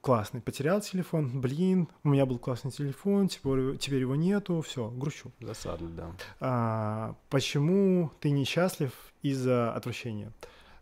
[0.00, 0.40] Классный.
[0.40, 1.40] Потерял телефон.
[1.40, 4.60] Блин, у меня был классный телефон, теперь, теперь его нету.
[4.60, 5.32] Все, грущу.
[5.40, 6.12] Засадно, да.
[6.40, 8.92] А, почему ты несчастлив
[9.22, 10.32] из-за отвращения?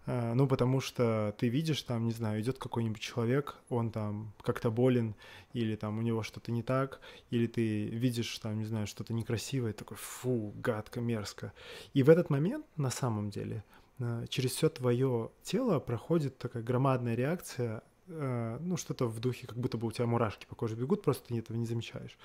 [0.07, 4.71] А, ну, потому что ты видишь, там, не знаю, идет какой-нибудь человек, он там как-то
[4.71, 5.15] болен,
[5.53, 7.01] или там у него что-то не так,
[7.31, 11.53] или ты видишь, там, не знаю, что-то некрасивое, такой, фу, гадко, мерзко.
[11.93, 13.65] И в этот момент, на самом деле,
[13.99, 19.79] а, через все твое тело проходит такая громадная реакция, ну, что-то в духе, как будто
[19.79, 22.17] бы у тебя мурашки по коже бегут, просто ты этого не замечаешь,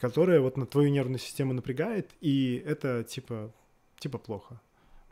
[0.00, 3.52] которая вот на твою нервную систему напрягает, и это типа,
[3.98, 4.60] типа плохо.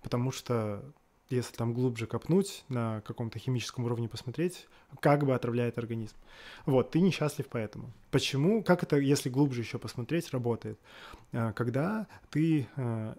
[0.02, 0.82] Потому что
[1.30, 4.68] если там глубже копнуть, на каком-то химическом уровне посмотреть,
[5.00, 6.14] как бы отравляет организм.
[6.66, 7.92] Вот, ты несчастлив поэтому.
[8.10, 8.62] Почему?
[8.62, 10.78] Как это, если глубже еще посмотреть, работает?
[11.32, 13.16] А, Когда ты а,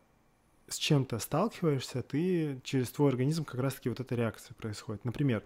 [0.68, 5.04] с чем-то сталкиваешься, ты через твой организм как раз-таки вот эта реакция происходит.
[5.04, 5.44] Например,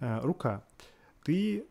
[0.00, 0.64] рука.
[1.24, 1.66] Ты,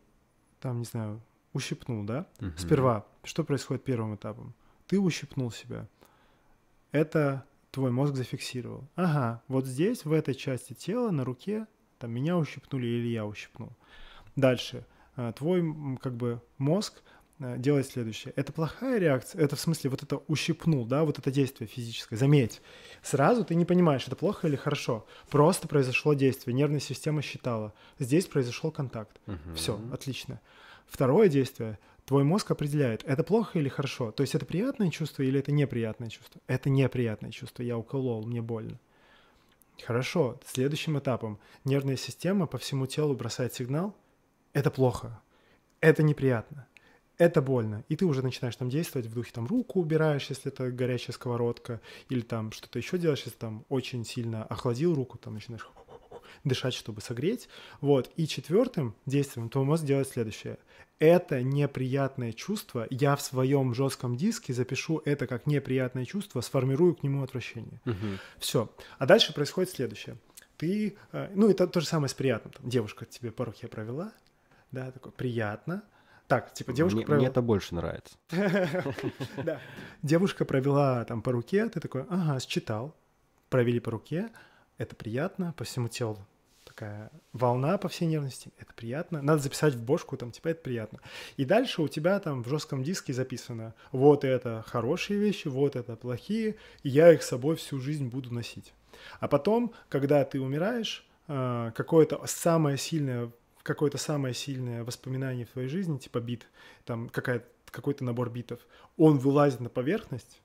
[0.60, 1.20] там, не знаю,
[1.52, 2.26] ущипнул, да?
[2.40, 2.56] Мгм.
[2.56, 4.54] Сперва, что происходит первым этапом?
[4.86, 5.86] Ты ущипнул себя.
[6.92, 8.88] Это твой мозг зафиксировал.
[8.96, 11.66] Ага, вот здесь, в этой части тела, на руке,
[11.98, 13.70] там меня ущипнули или я ущипнул.
[14.36, 14.86] Дальше.
[15.16, 17.02] а, Твой как бы мозг
[17.40, 18.32] а, делает следующее.
[18.36, 22.16] Это плохая реакция, это в смысле вот это ущипнул, да, вот это действие физическое.
[22.16, 22.60] Заметь,
[23.02, 25.06] сразу ты не понимаешь, это плохо или хорошо.
[25.30, 27.72] Просто произошло действие, нервная система считала.
[27.98, 29.20] Здесь произошел контакт.
[29.26, 29.54] Мгм.
[29.54, 30.40] Все, отлично.
[30.86, 31.78] Второе действие.
[32.04, 34.12] Твой мозг определяет, это плохо или хорошо.
[34.12, 36.40] То есть это приятное чувство или это неприятное чувство.
[36.46, 37.62] Это неприятное чувство.
[37.62, 38.80] Я уколол, мне больно.
[39.84, 40.40] Хорошо.
[40.46, 43.94] Следующим этапом нервная система по всему телу бросает сигнал.
[44.54, 45.20] Это плохо.
[45.80, 46.66] Это неприятно.
[47.18, 47.84] Это больно.
[47.88, 51.80] И ты уже начинаешь там действовать в духе, там руку убираешь, если это горячая сковородка,
[52.08, 55.68] или там что-то еще делаешь, если там очень сильно охладил руку, там начинаешь
[56.44, 57.48] дышать, чтобы согреть.
[57.80, 58.10] Вот.
[58.16, 60.58] И четвертым действием твой мозг делает следующее.
[61.00, 67.02] Это неприятное чувство, я в своем жестком диске запишу это как неприятное чувство, сформирую к
[67.04, 67.80] нему отвращение.
[67.84, 68.18] Мгм.
[68.38, 68.68] Все.
[68.98, 70.16] А дальше происходит следующее.
[70.56, 72.52] Ты, э, ну, это то же самое с приятным.
[72.52, 74.12] Там, девушка тебе по руке провела,
[74.72, 75.84] да, такое приятно.
[76.28, 77.20] Так, типа девушка мне, провела...
[77.20, 78.16] мне это больше нравится.
[79.42, 79.60] Да.
[80.02, 82.94] Девушка провела там по руке, ты такой, ага, считал.
[83.48, 84.28] Провели по руке,
[84.76, 86.18] это приятно, по всему телу
[86.78, 89.20] такая волна по всей нервности, это приятно.
[89.22, 91.00] Надо записать в бошку, там, типа, это приятно.
[91.36, 95.96] И дальше у тебя там в жестком диске записано, вот это хорошие вещи, вот это
[95.96, 98.72] плохие, и я их с собой всю жизнь буду носить.
[99.18, 103.30] А потом, когда ты умираешь, а, какое-то самое сильное
[103.68, 106.48] какое-то самое сильное воспоминание в твоей жизни, типа бит,
[106.84, 108.60] там какая какой-то набор битов,
[108.96, 110.40] он вылазит на поверхность,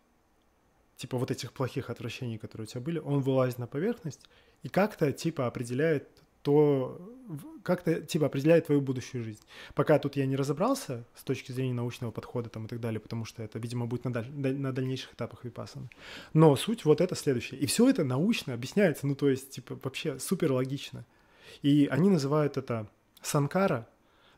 [0.98, 4.22] типа вот этих плохих отвращений, которые у тебя были, он вылазит на поверхность
[4.62, 6.08] и как-то типа определяет
[6.42, 7.02] то,
[7.64, 9.42] как-то типа определяет твою будущую жизнь.
[9.74, 13.24] Пока тут я не разобрался с точки зрения научного подхода там и так далее, потому
[13.24, 15.90] что это, видимо, будет на, даль- на дальнейших этапах випассаны.
[16.34, 17.62] Но суть вот это следующее.
[17.62, 21.06] И все это научно объясняется, ну то есть типа вообще супер логично.
[21.62, 22.90] И они называют это
[23.24, 23.88] санкара,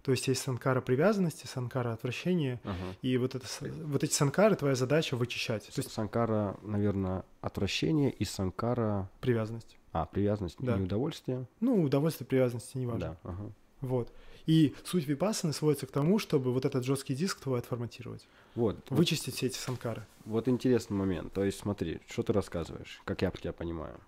[0.04, 2.76] то есть есть санкара привязанности, санкара отвращения, Ага.
[3.02, 3.46] и вот, это,
[3.86, 9.10] вот эти санкары твоя задача вычищать, то есть Санкара, наверное, отвращение и санкара...
[9.20, 9.78] привязанность.
[9.92, 10.78] А, привязанность Да.
[10.78, 11.48] и удовольствие.
[11.62, 13.18] Ну, удовольствие привязанности не важно.
[13.24, 13.52] Да, ага.
[13.82, 14.12] Вот.
[14.46, 18.98] И суть випассаны сводится к тому, чтобы вот этот жесткий диск твой отформатировать, Вот, вот,
[19.00, 20.06] вычистить все эти санкары.
[20.26, 21.34] вот интересный момент.
[21.34, 24.00] То есть смотри, что ты рассказываешь, как я тебя понимаю.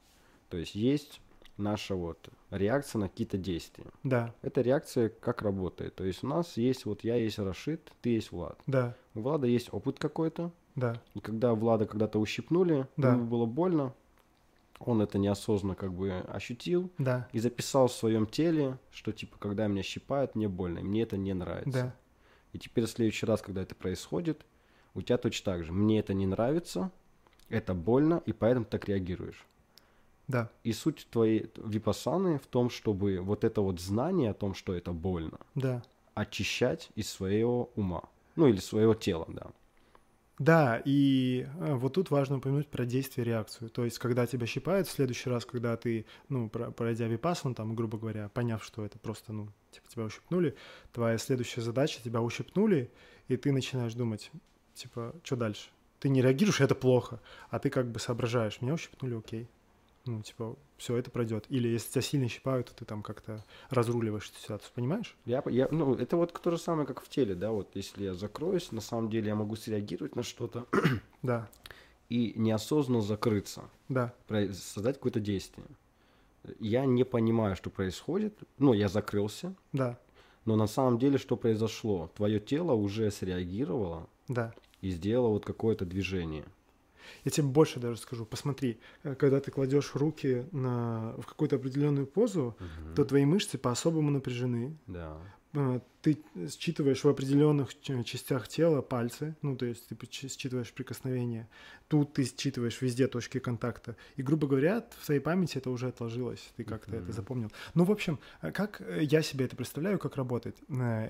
[0.50, 1.22] То есть есть
[1.58, 3.86] наша вот реакция на какие-то действия.
[4.04, 5.96] Да, Эта реакция как работает?
[5.96, 8.60] То есть у нас есть, вот я есть Рашид, ты есть Влад.
[8.68, 13.14] да, У Влада есть опыт какой-то, да, и когда Влада когда-то ущипнули, Да.
[13.14, 13.94] ему было больно,
[14.80, 19.66] он это неосознанно как бы ощутил да, и записал в своем теле, что типа, когда
[19.68, 21.72] меня щипают, мне больно, мне это не нравится.
[21.72, 21.96] да,
[22.54, 24.46] И теперь в следующий раз, когда это происходит,
[24.94, 25.72] у тебя точно так же.
[25.72, 26.92] Мне это не нравится,
[27.50, 29.46] это больно, и поэтому ты так реагируешь.
[30.28, 34.74] Да, И суть твоей випассаны в том, чтобы вот это вот знание о том, что
[34.74, 35.84] это больно, да.
[36.16, 38.04] очищать из своего ума.
[38.36, 39.48] Ну, или своего тела, да.
[40.40, 43.72] Да, и э, вот тут важно упомянуть про действие реакцию.
[43.72, 47.74] То есть, когда тебя щипают, в следующий раз, когда ты, ну, про- пройдя випассан, там,
[47.76, 50.56] грубо говоря, поняв, что это просто, ну, типа, тебя ущипнули,
[50.94, 52.92] твоя следующая задача, тебя ущипнули,
[53.30, 54.30] и ты начинаешь думать,
[54.76, 55.70] типа, что дальше?
[56.00, 57.20] Ты не реагируешь, это плохо,
[57.50, 59.48] а ты как бы соображаешь, меня ущипнули, окей.
[60.08, 61.46] Ну, типа, все, это пройдет.
[61.50, 65.16] Или если тебя сильно щипают, то ты там как-то разруливаешь эту ситуацию, понимаешь?
[65.26, 68.14] Я, я, ну, это вот то же самое, как в теле, да, вот если я
[68.14, 70.66] закроюсь, на самом деле я могу среагировать на что-то
[71.22, 71.50] Да,
[72.10, 74.14] и неосознанно закрыться, да,
[74.54, 75.68] создать какое-то действие.
[76.60, 80.00] Я не понимаю, что происходит, ну, я закрылся, да,
[80.46, 82.10] но на самом деле что произошло?
[82.16, 84.54] Твое тело уже среагировало да.
[84.80, 86.46] и сделало вот какое-то движение.
[87.26, 88.26] Я тебе больше даже скажу.
[88.26, 92.56] Посмотри, э, когда ты кладешь руки на, в какую-то определенную позу,
[92.96, 94.78] то твои мышцы по-особому напряжены.
[94.88, 95.18] Да.
[95.54, 96.20] Э, Ты
[96.60, 97.70] считываешь в определенных
[98.06, 101.48] частях тела пальцы, ну, то есть ты считываешь прикосновение.
[101.88, 103.96] Тут ты считываешь везде точки контакта.
[104.18, 106.54] И, грубо говоря, в твоей памяти это уже отложилось.
[106.58, 107.14] Ты как-то это Мгм.
[107.14, 107.52] запомнил.
[107.74, 110.56] Ну, в общем, э, как я себе это представляю, как работает.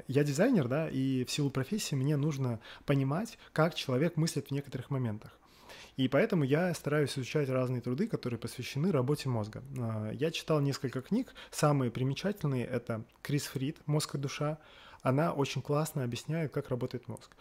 [0.08, 4.90] Я дизайнер, да, и в силу профессии мне нужно понимать, как человек мыслит в некоторых
[4.90, 5.38] моментах.
[5.98, 9.64] И поэтому я стараюсь изучать разные труды, которые посвящены работе мозга.
[9.80, 11.34] А, Я читал несколько книг.
[11.50, 14.60] Самые примечательные— это Крис Фрид «Мозг и душа».
[15.02, 17.32] Она очень классно объясняет, как работает мозг.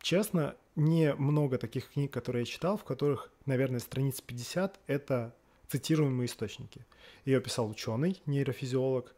[0.00, 5.34] Честно, не много таких книг, которые я читал, в которых, наверное, страниц 50— это
[5.68, 6.86] цитируемые источники.
[7.26, 9.14] Ее писал ученый, нейрофизиолог.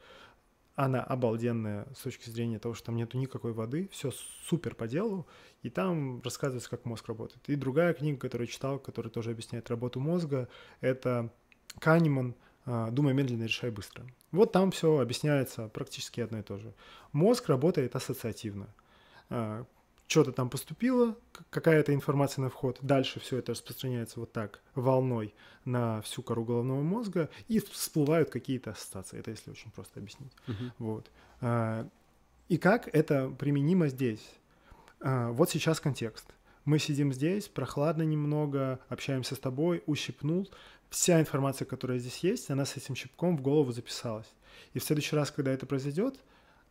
[0.80, 4.12] Она обалденная с точки зрения того, что там нету никакой воды, все
[4.46, 5.26] супер по делу,
[5.62, 7.48] и там рассказывается, как мозг работает.
[7.48, 10.48] И другая книга, которую я читал, которая тоже объясняет работу мозга,
[10.80, 11.32] это
[11.80, 14.06] Канеман а, «Думай медленно, решай быстро».
[14.30, 16.72] Вот там все объясняется практически одно и то же.
[17.10, 18.72] Мозг работает ассоциативно.
[20.08, 21.16] Что-то там поступило,
[21.50, 25.34] какая-то информация на вход, дальше все это распространяется вот так, волной
[25.66, 29.18] на всю кору головного мозга, и всплывают какие-то ассоциации.
[29.20, 30.32] Это если очень просто объяснить.
[30.78, 31.10] Вот.
[31.42, 31.86] А,
[32.48, 34.26] И как это применимо здесь?
[35.00, 36.26] А, Вот сейчас контекст.
[36.64, 40.48] Мы сидим здесь, прохладно немного, общаемся с тобой, ущипнул.
[40.88, 44.32] Вся информация, которая здесь есть, она с этим щипком в голову записалась.
[44.72, 46.18] И в следующий раз, когда это произойдет,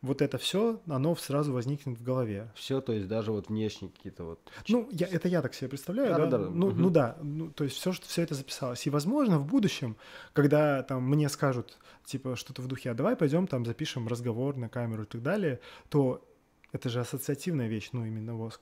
[0.00, 2.50] вот это все, оно сразу возникнет в голове.
[2.54, 4.40] Все, то есть даже вот внешние какие-то вот...
[4.68, 6.26] Ну, я, это я так себе представляю, Да, да?
[6.26, 6.50] да, да.
[6.50, 6.82] Ну, Мгм.
[6.82, 8.86] ну да, ну, то есть все, что все это записалось.
[8.86, 9.96] И, возможно, в будущем,
[10.32, 14.68] когда там мне скажут, типа, что-то в духе, а давай пойдем там запишем разговор на
[14.68, 16.24] камеру и так далее, то
[16.70, 18.60] это же ассоциативная вещь, ну, именно воск.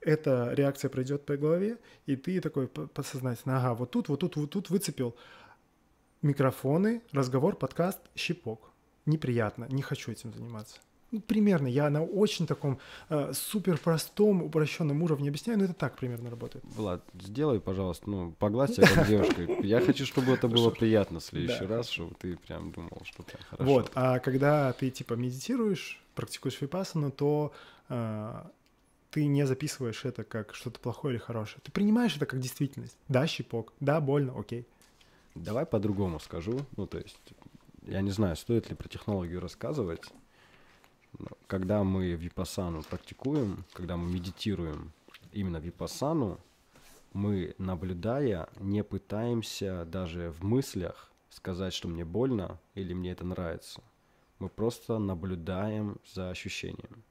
[0.00, 4.36] Эта реакция пройдет по голове, и ты такой по- подсознательно, ага, вот тут, вот тут,
[4.36, 5.14] вот тут выцепил
[6.22, 8.70] микрофоны, разговор, подкаст, щипок.
[9.06, 10.78] Неприятно, не хочу этим заниматься.
[11.12, 15.96] Ну, примерно, я на очень таком э, супер простом, упрощенном уровне объясняю, но это так
[15.96, 16.64] примерно работает.
[16.64, 19.42] Влад, сделай, пожалуйста, ну, погладь себя как девушка.
[19.62, 23.40] Я хочу, чтобы это было приятно в следующий раз, чтобы ты прям думал, что прям
[23.48, 23.72] хорошо.
[23.72, 27.52] Вот, а когда ты типа медитируешь, практикуешь випассану, то
[27.88, 28.42] э,
[29.10, 31.60] ты не записываешь это как что-то плохое или хорошее.
[31.62, 32.96] Ты принимаешь это как действительность.
[33.08, 34.66] Да, щипок, да, больно, окей.
[35.36, 36.60] Давай по-другому скажу.
[36.76, 37.18] Ну, то есть,
[37.86, 40.02] я не знаю, стоит ли про технологию рассказывать.
[41.46, 44.92] Когда мы випассану практикуем, когда мы медитируем
[45.32, 46.38] именно випассану,
[47.12, 53.82] мы, наблюдая, не пытаемся даже в мыслях сказать, что мне больно или мне это нравится.
[54.38, 57.04] Мы просто наблюдаем за ощущением.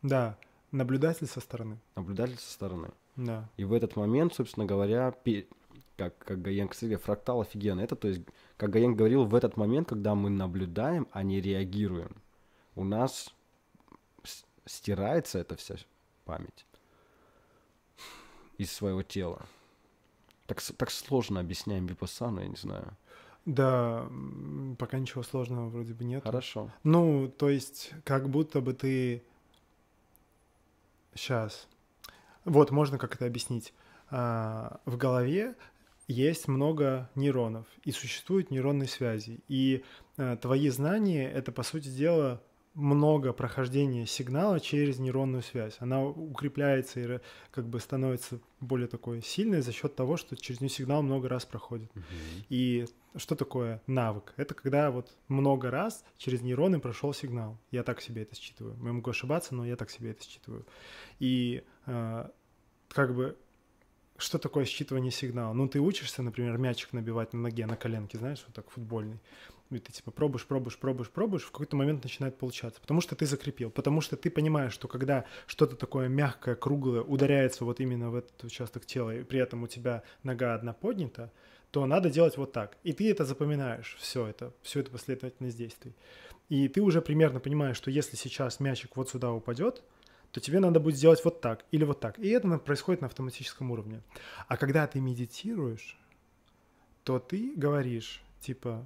[0.00, 0.38] Да,
[0.70, 1.78] наблюдатель со стороны.
[1.96, 2.90] Наблюдатель со стороны.
[3.16, 3.48] Да.
[3.56, 5.10] И в этот момент, собственно говоря,
[5.96, 7.80] как, как Гаенг сказал, фрактал офигенно.
[7.80, 8.22] Это, то есть,
[8.56, 12.16] как Гаенг говорил, в этот момент, когда мы наблюдаем, а не реагируем,
[12.74, 13.34] у нас
[14.66, 15.76] стирается эта вся
[16.24, 16.66] память
[18.58, 19.46] из своего тела.
[20.46, 22.96] Так, так сложно объясняем випассану, я не знаю.
[23.46, 24.08] Да,
[24.78, 26.22] пока ничего сложного вроде бы нет.
[26.22, 26.70] Хорошо.
[26.82, 29.22] Ну, то есть, как будто бы ты...
[31.14, 31.68] Сейчас.
[32.44, 33.72] Вот, можно как это объяснить.
[34.10, 35.54] А, в голове
[36.08, 39.40] есть много нейронов, и существуют нейронные связи.
[39.48, 39.84] И
[40.16, 42.42] а, твои знания— это, по сути дела,
[42.74, 45.76] много прохождения сигнала через нейронную связь.
[45.78, 50.60] Она укрепляется и ра- как бы становится более такой сильной за счет того, что через
[50.60, 51.90] нее сигнал много раз проходит.
[52.48, 54.34] И что такое навык?
[54.36, 57.58] Это когда вот много раз через нейроны прошел сигнал.
[57.70, 58.76] Я так себе это считываю.
[58.82, 60.66] Я могу ошибаться, но я так себе это считываю.
[61.20, 62.28] И э,
[62.88, 63.36] как бы
[64.16, 65.52] что такое считывание сигнала?
[65.52, 69.18] Ну, ты учишься, например, мячик набивать на ноге, на коленке, знаешь, вот так футбольный.
[69.70, 72.80] И ты типа пробуешь, пробуешь, пробуешь, пробуешь, в какой-то момент начинает получаться.
[72.80, 73.70] Потому что ты закрепил.
[73.70, 78.44] Потому что ты понимаешь, что когда что-то такое мягкое, круглое ударяется вот именно в этот
[78.44, 81.32] участок тела, и при этом у тебя нога одна поднята,
[81.70, 82.76] то надо делать вот так.
[82.84, 85.94] И ты это запоминаешь, все это, все это последовательность действий.
[86.48, 89.82] И ты уже примерно понимаешь, что если сейчас мячик вот сюда упадет,
[90.34, 92.18] то тебе надо будет сделать вот так или вот так.
[92.18, 94.02] И это происходит на автоматическом уровне.
[94.48, 95.96] А когда ты медитируешь,
[97.04, 98.84] то ты говоришь, типа,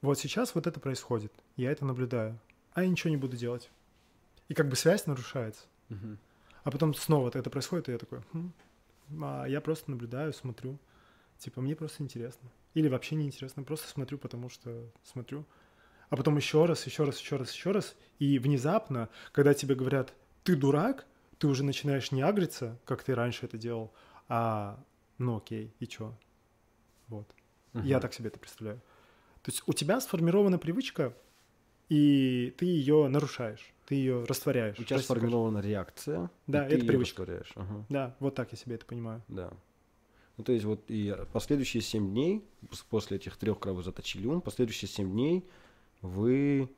[0.00, 2.38] вот сейчас вот это происходит, я это наблюдаю,
[2.72, 3.68] а я ничего не буду делать.
[4.46, 5.64] И как бы связь нарушается.
[6.62, 8.52] А потом снова это происходит, и я такой, «Хм,
[9.20, 10.78] а я просто наблюдаю, смотрю.
[11.38, 12.48] Типа, мне просто интересно.
[12.74, 15.44] Или вообще не интересно, просто смотрю, потому что смотрю.
[16.12, 17.96] А потом еще раз, еще раз, еще раз, еще раз.
[18.18, 20.12] И внезапно, когда тебе говорят,
[20.44, 21.06] ты дурак,
[21.38, 23.94] ты уже начинаешь не агриться, как ты раньше это делал,
[24.28, 24.78] а
[25.16, 26.14] ну окей, и чё?
[27.08, 27.34] Вот.
[27.72, 28.00] Я Мгм.
[28.02, 28.76] так себе это представляю.
[29.42, 31.16] То есть у тебя сформирована привычка,
[31.88, 34.78] и ты ее нарушаешь, ты ее растворяешь.
[34.78, 36.30] У тебя сформирована реакция.
[36.46, 37.22] Да, и ты это её привычка.
[37.22, 37.52] растворяешь.
[37.54, 37.86] Ага.
[37.88, 39.22] Да, вот так я себе это понимаю.
[39.28, 39.50] Да.
[40.36, 45.10] Ну, то есть вот и последующие 7 дней, пос- после этих трех кровозаточилиум, последующие 7
[45.10, 45.48] дней
[46.02, 46.68] вы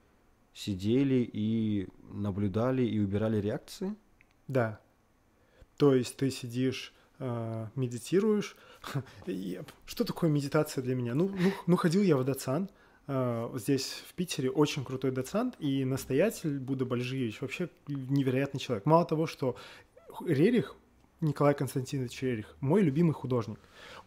[0.53, 3.95] сидели и наблюдали и убирали реакции?
[4.47, 4.81] Да.
[5.77, 8.57] То есть ты сидишь, э, медитируешь.
[9.87, 11.15] Что такое медитация для меня?
[11.15, 12.69] Ну, ну, ну ходил я в Дацан.
[13.09, 18.87] э, Здесь в Питере очень крутой доцент и настоятель Будда Бальжиевич вообще невероятный человек.
[18.87, 19.57] Мало того, что
[20.25, 20.77] Рерих,
[21.21, 23.59] Николай Константинович Рерих, мой любимый художник.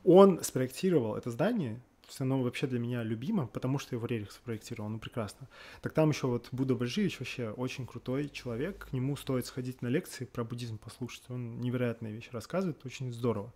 [0.06, 4.32] Он спроектировал это здание, то есть оно вообще для меня любимо, потому что его Рерих
[4.32, 5.50] спроектировал, ну прекрасно.
[5.82, 9.88] Так там еще вот Будда Бальжиевич вообще очень крутой человек, к нему стоит сходить на
[9.88, 13.54] лекции про буддизм послушать, он невероятные вещи рассказывает, очень здорово.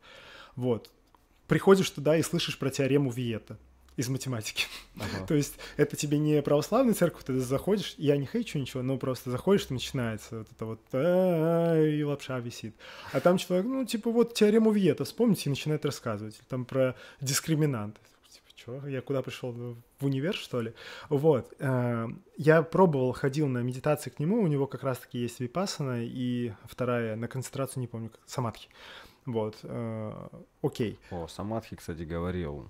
[0.58, 0.92] Вот.
[1.48, 3.58] Приходишь туда и слышишь про теорему Виета
[3.96, 4.66] из математики.
[4.98, 5.26] Ага.
[5.28, 9.32] То есть это тебе не православная церковь, ты заходишь, я не хейчу ничего, но просто
[9.32, 12.76] заходишь, и начинается вот это вот и лапша висит.
[13.14, 16.38] А там человек, ну, типа, вот теорему Виета, вспомните, и начинает рассказывать.
[16.50, 17.98] Там про дискриминант.
[18.62, 19.52] Что, я куда пришел?
[19.52, 20.74] В универ, что ли?
[21.10, 21.52] Вот.
[21.60, 22.08] э,
[22.38, 27.16] Я пробовал, ходил на медитации к нему, у него как раз-таки есть випассана, и вторая
[27.16, 28.70] на концентрацию, не помню, как- самадхи.
[29.26, 29.58] Вот.
[29.64, 30.28] э,
[30.62, 31.00] Окей.
[31.10, 32.70] О, Самадхи, кстати, говорил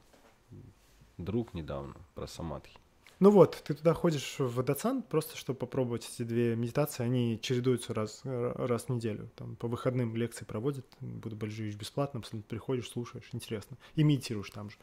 [1.17, 2.77] друг недавно про Самадхи.
[3.19, 7.03] Ну вот, ты туда ходишь в Дацан просто, чтобы попробовать эти две медитации.
[7.03, 9.29] Они чередуются раз, раз в неделю.
[9.35, 10.85] Там по выходным лекции проводят.
[11.01, 13.77] Буду Бальжевич бесплатно, абсолютно приходишь, слушаешь, интересно.
[13.95, 14.77] И медитируешь там же.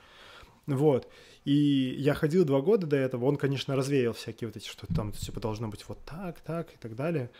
[0.68, 1.10] Вот.
[1.44, 3.24] И я ходил два года до этого.
[3.24, 6.76] Он, конечно, развеял всякие вот эти, что там типа должно быть вот так, так и
[6.76, 7.30] так далее.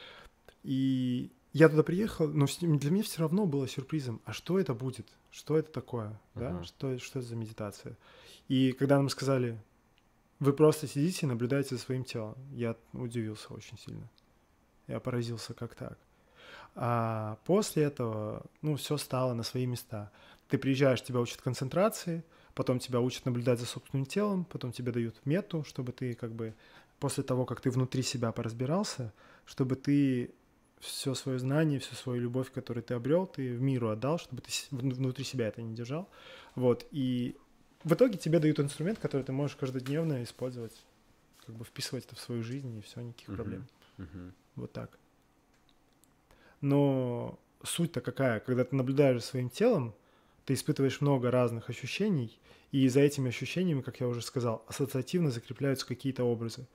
[0.64, 4.20] И я туда приехал, но для меня все равно было сюрпризом.
[4.24, 5.06] А что это будет?
[5.30, 6.08] Что это такое?
[6.34, 6.40] Uh-huh.
[6.40, 6.64] Да?
[6.64, 7.96] Что, что это за медитация?
[8.48, 9.58] И когда нам сказали,
[10.40, 12.36] вы просто сидите и наблюдаете за своим телом.
[12.52, 14.08] Я удивился очень сильно.
[14.86, 15.98] Я поразился, как так.
[16.74, 20.10] А после этого, ну, все стало на свои места.
[20.48, 22.24] Ты приезжаешь, тебя учат концентрации,
[22.58, 26.56] потом тебя учат наблюдать за собственным телом, потом тебе дают мету, чтобы ты как бы
[26.98, 29.12] после того, как ты внутри себя поразбирался,
[29.46, 30.34] чтобы ты
[30.80, 34.50] все свое знание, всю свою любовь, которую ты обрел, ты в миру отдал, чтобы ты
[34.72, 36.08] внутри себя это не держал.
[36.56, 36.84] Вот.
[36.90, 37.36] И
[37.84, 40.84] в итоге тебе дают инструмент, который ты можешь каждодневно использовать,
[41.46, 43.36] как бы вписывать это в свою жизнь, и все, никаких uh-huh.
[43.36, 43.68] проблем.
[43.98, 44.32] Uh-huh.
[44.56, 44.98] Вот так.
[46.60, 48.40] Но суть-то какая?
[48.40, 49.94] Когда ты наблюдаешь за своим телом,
[50.48, 52.40] ты испытываешь много разных ощущений,
[52.72, 56.66] и за этими ощущениями, как я уже сказал, ассоциативно закрепляются какие-то образы.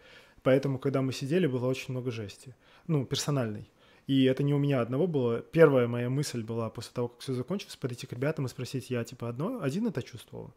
[0.43, 2.55] Поэтому, когда мы сидели, было очень много жести.
[2.87, 3.69] Ну, персональной.
[4.05, 5.39] И это не у меня одного было.
[5.39, 9.03] Первая моя мысль была после того, как все закончилось, подойти к ребятам и спросить, я
[9.03, 10.53] типа одно, один это чувствовал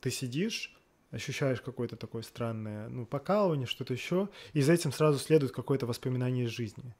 [0.00, 0.74] ты сидишь,
[1.10, 6.46] ощущаешь какое-то такое странное, ну, покалывание, что-то еще, и за этим сразу следует какое-то воспоминание
[6.46, 6.94] из жизни.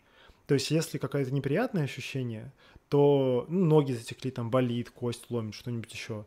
[0.47, 2.53] То есть, если какое-то неприятное ощущение,
[2.89, 6.25] то ну, ноги затекли, там болит, кость ломит, что-нибудь еще,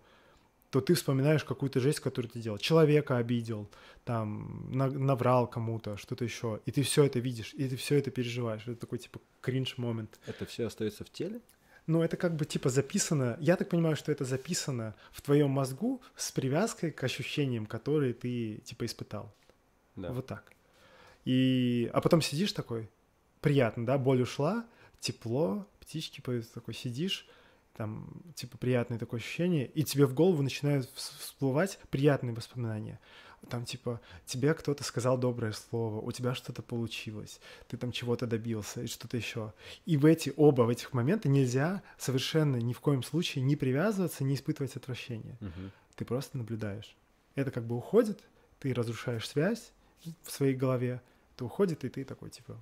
[0.72, 2.58] то ты вспоминаешь какую-то жесть, которую ты делал.
[2.58, 3.70] Человека обидел,
[4.04, 6.60] там, наврал кому-то, что-то еще.
[6.66, 8.64] И ты все это видишь, и ты все это переживаешь.
[8.64, 10.20] Это такой, типа, кринж-момент.
[10.28, 11.42] Это все остается в теле?
[11.90, 16.02] ну, это как бы типа записано, я так понимаю, что это записано в твоем мозгу
[16.16, 19.34] с привязкой к ощущениям, которые ты типа испытал.
[19.96, 20.12] Да.
[20.12, 20.44] Вот так.
[21.26, 22.90] И, а потом сидишь такой,
[23.42, 24.66] приятно, да, боль ушла,
[25.00, 27.28] тепло, птички поют, такой сидишь,
[27.76, 33.00] там, типа, приятное такое ощущение, и тебе в голову начинают всплывать приятные воспоминания
[33.48, 38.82] там типа тебе кто-то сказал доброе слово, у тебя что-то получилось, ты там чего-то добился
[38.82, 39.54] и что-то еще.
[39.86, 44.24] И в эти оба в этих моменты нельзя совершенно ни в коем случае не привязываться,
[44.24, 45.38] не испытывать отвращения.
[45.42, 45.72] Угу.
[45.96, 46.96] Ты просто наблюдаешь.
[47.36, 48.20] Это как бы уходит,
[48.60, 49.72] ты разрушаешь связь
[50.24, 51.02] в своей голове,
[51.36, 52.58] это уходит, и ты такой типа,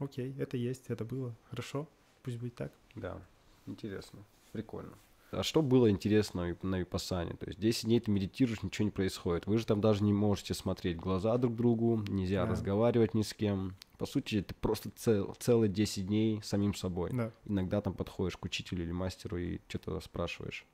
[0.00, 1.88] окей, это есть, это было, хорошо,
[2.22, 2.72] пусть будет так.
[2.96, 3.22] Да,
[3.66, 4.98] интересно, прикольно.
[5.32, 7.34] А что было интересно на Випассане?
[7.34, 9.46] То есть 10 дней ты медитируешь, ничего не происходит.
[9.46, 12.50] Вы же там даже не можете смотреть глаза друг другу, нельзя да.
[12.50, 13.76] разговаривать ни с кем.
[13.96, 17.10] По сути, ты просто цел, целые 10 дней самим собой.
[17.12, 17.32] Да.
[17.44, 20.66] Иногда там подходишь к учителю или мастеру и что-то спрашиваешь.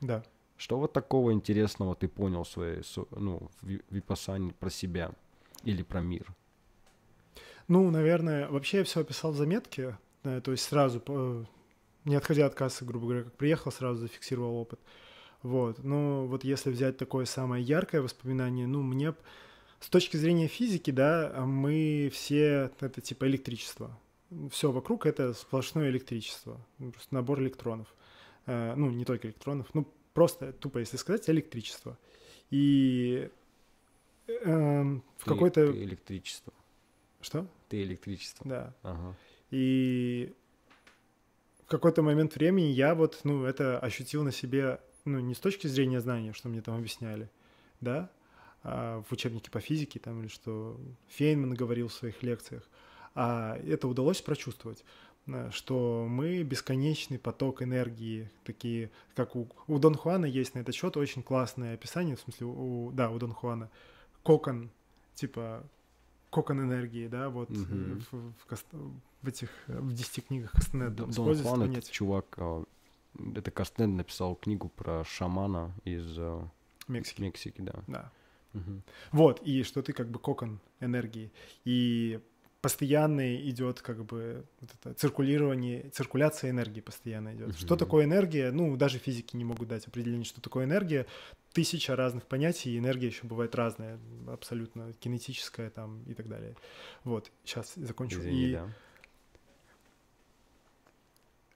[0.00, 0.22] Да.
[0.56, 5.12] Что вот такого интересного ты понял в своей, ну, в Випассане про себя
[5.64, 6.32] или про мир?
[7.68, 11.46] Ну, наверное, вообще я все описал в заметке, то есть сразу
[12.04, 14.78] не отходя от кассы, грубо говоря, как приехал, сразу зафиксировал опыт.
[15.42, 15.82] Вот.
[15.82, 19.14] Но вот если взять такое самое яркое воспоминание, ну, мне
[19.80, 23.98] с точки зрения физики, да, мы все, это типа электричество.
[24.50, 27.86] Все вокруг это сплошное электричество, ну, просто набор электронов.
[28.46, 31.98] Э, ну, не только электронов, ну, просто тупо, если сказать, электричество.
[32.50, 33.28] И
[34.26, 34.82] э,
[35.18, 35.70] в какой-то...
[35.70, 36.52] Электричество.
[37.24, 37.46] Что?
[37.70, 38.46] Ты электричество.
[38.46, 38.74] Да.
[38.82, 39.16] Ага.
[39.50, 40.34] И
[41.64, 45.66] в какой-то момент времени я вот, ну, это ощутил на себе, ну, не с точки
[45.66, 47.30] зрения знания, что мне там объясняли,
[47.80, 48.10] да,
[48.62, 52.62] а в учебнике по физике там или что Фейнман говорил в своих лекциях,
[53.14, 54.84] а это удалось прочувствовать
[55.26, 60.74] э, что мы бесконечный поток энергии, такие, как у, у Дон Хуана есть на этот
[60.74, 63.70] счет очень классное описание, в смысле, у, да, у Дон Хуана,
[64.22, 64.70] кокон,
[65.14, 65.64] типа,
[66.34, 68.02] кокон энергии, да, вот mm-hmm.
[68.10, 68.64] в, в,
[69.22, 71.06] в этих, в десяти книгах Кастанеда.
[71.06, 72.64] Дон Хуан— это чувак, а,
[73.36, 76.18] это Кастанед написал книгу про шамана из
[76.88, 77.20] Мексики.
[77.22, 77.84] Мексики, да.
[77.86, 78.12] Да.
[78.52, 78.82] Угу.
[79.12, 81.30] Вот, и что ты как бы кокон энергии.
[81.64, 82.20] И
[82.64, 87.48] постоянно идет как бы вот это циркулирование, циркуляция энергии постоянно идет.
[87.48, 87.58] Угу.
[87.58, 88.50] Что такое энергия?
[88.52, 91.04] Ну, даже физики не могут дать определение, что такое энергия.
[91.52, 96.54] Тысяча разных понятий, и энергия еще бывает разная, абсолютно кинетическая там и так далее.
[97.04, 98.20] Вот, сейчас закончу.
[98.20, 98.52] Извини, и...
[98.52, 98.68] да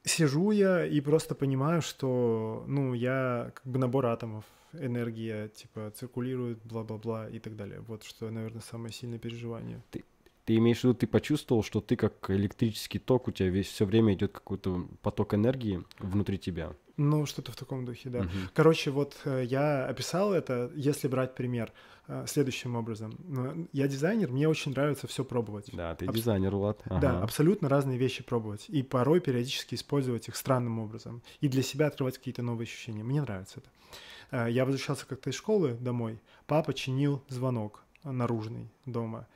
[0.05, 6.59] сижу я и просто понимаю, что, ну, я как бы набор атомов, энергия, типа, циркулирует,
[6.65, 7.81] бла-бла-бла и так далее.
[7.81, 9.83] Вот что, наверное, самое сильное переживание.
[9.91, 10.05] Ты,
[10.49, 13.85] ты имеешь в виду, ты почувствовал, что ты как электрический ток, у тебя весь все
[13.85, 16.73] время идет какой-то поток энергии внутри тебя?
[16.97, 18.23] Ну, что-то в таком духе, да.
[18.23, 18.49] Мгм.
[18.55, 21.71] Короче, вот э, я описал это, если брать пример,
[22.09, 23.13] э, следующим образом.
[23.29, 25.69] Ну, Я дизайнер, мне очень нравится все пробовать.
[25.75, 26.81] Да, ты Абс- дизайнер, Влад.
[26.87, 27.23] Да, Ага.
[27.23, 28.65] абсолютно разные вещи пробовать.
[28.69, 31.23] И порой периодически использовать их странным образом.
[31.43, 33.05] И для себя открывать какие-то новые ощущения.
[33.05, 33.69] Мне нравится это.
[34.31, 36.19] Э, Я возвращался как-то из школы домой.
[36.47, 39.27] Папа чинил звонок наружный дома.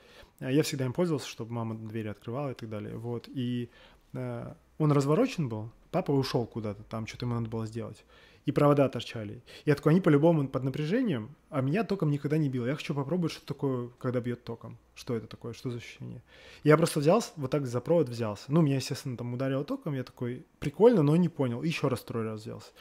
[0.41, 2.97] Э, Я всегда им пользовался, чтобы мама двери открывала и так далее.
[2.97, 3.29] Вот.
[3.29, 3.71] И
[4.13, 5.71] э, он разворочен был.
[5.91, 8.05] Папа ушел куда-то, там что-то ему надо было сделать.
[8.45, 9.41] И провода торчали.
[9.65, 12.67] Я такой, они по-любому под напряжением, а меня током никогда не било.
[12.67, 14.79] Я хочу попробовать, что такое, когда бьет током.
[14.95, 16.23] Что это такое, что за ощущение.
[16.65, 18.45] Я просто взялся, вот так за провод взялся.
[18.49, 21.63] Ну, меня, естественно, там ударило током, я такой, прикольно, но не понял.
[21.63, 22.73] Еще раз второй раз взялся.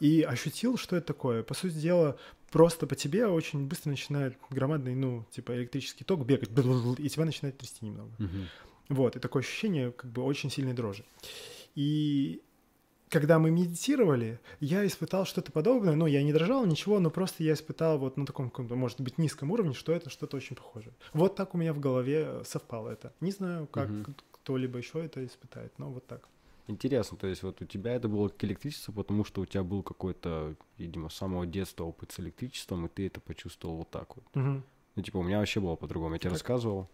[0.00, 1.42] И ощутил, что это такое.
[1.42, 2.18] По сути дела,
[2.50, 7.58] просто по тебе очень быстро начинает громадный, ну, типа электрический ток бегать, и тебя начинает
[7.58, 8.12] трясти немного.
[8.88, 11.04] Вот, и такое ощущение как бы очень сильной дрожи.
[11.74, 12.40] И
[13.08, 17.52] когда мы медитировали, я испытал что-то подобное, ну, я не дрожал, ничего, но просто я
[17.52, 20.94] испытал вот на таком каком-то, может быть, низком уровне, что это что-то очень похожее.
[21.12, 23.12] Вот так у меня в голове совпало это.
[23.20, 23.88] Не знаю, как
[24.32, 26.28] кто-либо еще это испытает, но вот так.
[26.68, 29.82] Интересно, то есть вот у тебя это было как электричество, потому что у тебя был
[29.84, 34.24] какой-то, видимо, с самого детства опыт с электричеством, и ты это почувствовал вот так вот.
[34.34, 34.64] Мгм.
[34.96, 36.14] Ну, типа, у меня вообще было по-другому.
[36.14, 36.38] Я тебе Так.
[36.38, 36.88] рассказывал.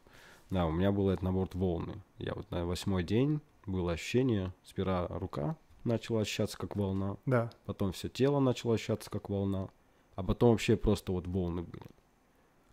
[0.51, 2.03] Да, у меня был этот набор волны.
[2.19, 7.51] Я вот на восьмой день было ощущение, сперва рука начала ощущаться как волна, Да.
[7.65, 9.69] потом все тело начало ощущаться как волна,
[10.17, 11.87] а потом вообще просто вот волны были.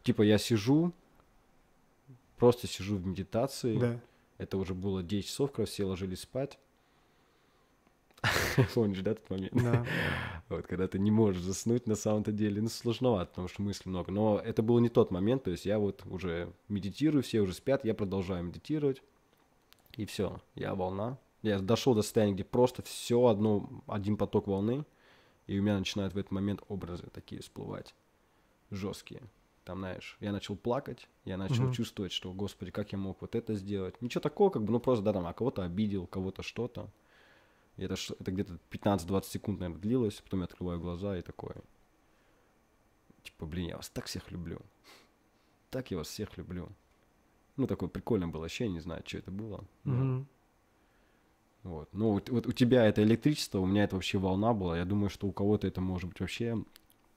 [0.03, 0.91] Типа я сижу,
[2.37, 3.77] просто сижу в медитации.
[3.77, 3.99] Да.
[4.37, 6.59] Это уже было 10 часов, когда все ложились спать.
[8.73, 9.53] Помнишь, да, этот момент?
[9.53, 9.85] Да.
[10.49, 14.11] Вот, когда ты не можешь заснуть на самом-то деле, ну, сложновато, потому что мыслей много.
[14.11, 17.85] Но это был не тот момент, то есть я вот уже медитирую, все уже спят,
[17.85, 19.03] я продолжаю медитировать,
[19.95, 21.19] и все, я волна.
[21.43, 24.85] Я дошел до состояния, где просто все одно, один поток волны,
[25.45, 27.93] и у меня начинают в этот момент образы такие всплывать,
[28.71, 29.21] жесткие.
[29.65, 31.73] Там, знаешь, я начал плакать, я начал Мгм.
[31.73, 34.01] чувствовать, что, господи, как я мог вот это сделать.
[34.01, 36.89] Ничего такого, как бы, ну просто, да, там, а кого-то обидел, кого-то что-то.
[37.79, 40.21] И это, это где-то 15-20 секунд, наверное, длилось.
[40.21, 41.55] Потом я открываю глаза и такое.
[43.23, 44.59] Типа, блин, я вас так всех люблю.
[45.69, 46.69] Так я вас всех люблю.
[47.55, 49.63] Ну, такое прикольное было ощущение, не знаю, что это было.
[49.83, 50.27] Мгм.
[51.63, 51.89] Вот.
[51.91, 54.77] Ну, вот, вот у тебя это электричество, у меня это вообще волна была.
[54.77, 56.63] Я думаю, что у кого-то это может быть вообще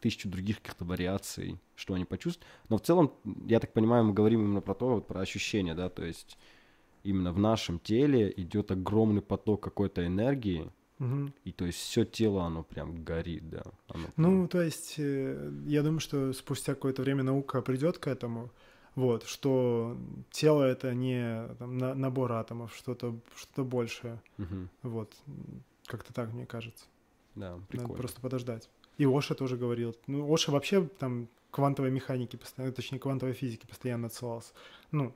[0.01, 2.47] тысячу других каких-то вариаций, что они почувствуют.
[2.69, 3.13] Но в целом,
[3.47, 6.37] я так понимаю, мы говорим именно про то, вот про ощущения, да, то есть
[7.05, 11.33] именно в нашем теле идет огромный поток какой-то энергии, Мгм.
[11.45, 13.63] и то есть все тело, оно прям горит, да.
[13.89, 18.07] Оно Ну, прям- то есть, э, я думаю, что спустя какое-то время наука придет к
[18.07, 18.51] этому,
[18.95, 19.97] вот, что
[20.31, 24.69] тело это не там, на- набор атомов, что-то что большее, Мгм.
[24.83, 25.13] вот,
[25.87, 26.85] как-то так, мне кажется.
[27.35, 27.95] Да, Надо прикольно.
[27.95, 28.69] просто подождать.
[28.99, 29.97] И Оша тоже говорил.
[30.07, 34.53] Ну, Оша вообще там квантовой механики, постоянно, точнее, квантовой физики постоянно отсылался.
[34.91, 35.13] Ну,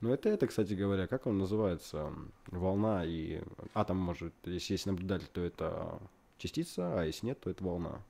[0.00, 2.12] Ну, это это, кстати говоря, как он называется?
[2.46, 3.42] Волна и
[3.74, 6.00] атом может, если есть наблюдатель, то это
[6.38, 8.02] частица, а если нет, то это волна.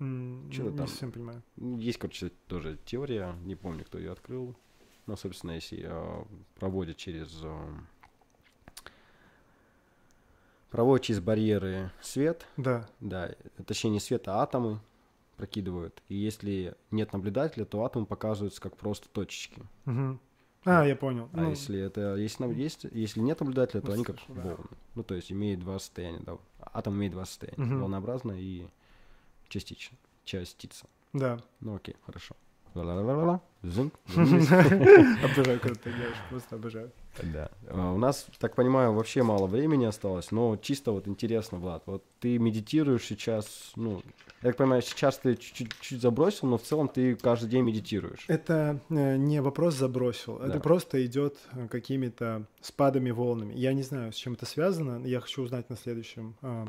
[0.00, 0.88] м, Чё-то не там.
[0.88, 1.42] совсем понимаю.
[1.56, 4.56] Есть, короче, тоже теория, не помню, кто ее открыл.
[5.06, 6.24] Но, собственно, если э,
[6.58, 7.40] проводят через...
[7.44, 7.68] э,
[10.70, 13.30] проводят через барьеры свет, Да, да,
[13.66, 14.80] точнее не свет, а атомы
[15.36, 16.02] прокидывают.
[16.08, 19.62] И если нет наблюдателя, то атомы показываются как просто точечки.
[19.84, 20.18] мгм.
[20.64, 21.28] А, я понял.
[21.32, 24.34] А Ну, если это если, нам есть, если нет наблюдателя, то Ну, они как слышу,
[24.34, 24.48] да.
[24.50, 24.64] волны.
[24.94, 26.36] Ну, то есть имеет два состояния, да.
[26.72, 27.62] Атом имеет два состояния.
[27.62, 27.80] Мгм.
[27.80, 28.66] Волнообразное и
[29.48, 29.96] частично.
[30.24, 30.86] Частица.
[31.12, 31.38] Да.
[31.60, 32.34] Ну окей, хорошо.
[32.74, 33.40] Ла-ла-ла-ла-ла.
[33.62, 33.94] Зынк.
[34.16, 36.90] Обожаю, когда ты делаешь, просто обожаю.
[37.22, 37.50] Да.
[37.68, 42.04] А, У нас, так понимаю, вообще мало времени осталось, но чисто вот интересно, Влад, вот
[42.20, 44.02] ты медитируешь сейчас, ну,
[44.44, 48.24] я так понимаю, сейчас ты чуть-чуть чуть забросил, но в целом ты каждый день медитируешь.
[48.28, 50.46] Это э, не вопрос забросил, Да.
[50.48, 53.54] это просто идет э, какими-то спадами, волнами.
[53.54, 56.66] Я не знаю, с чем это связано, я хочу узнать на следующем э,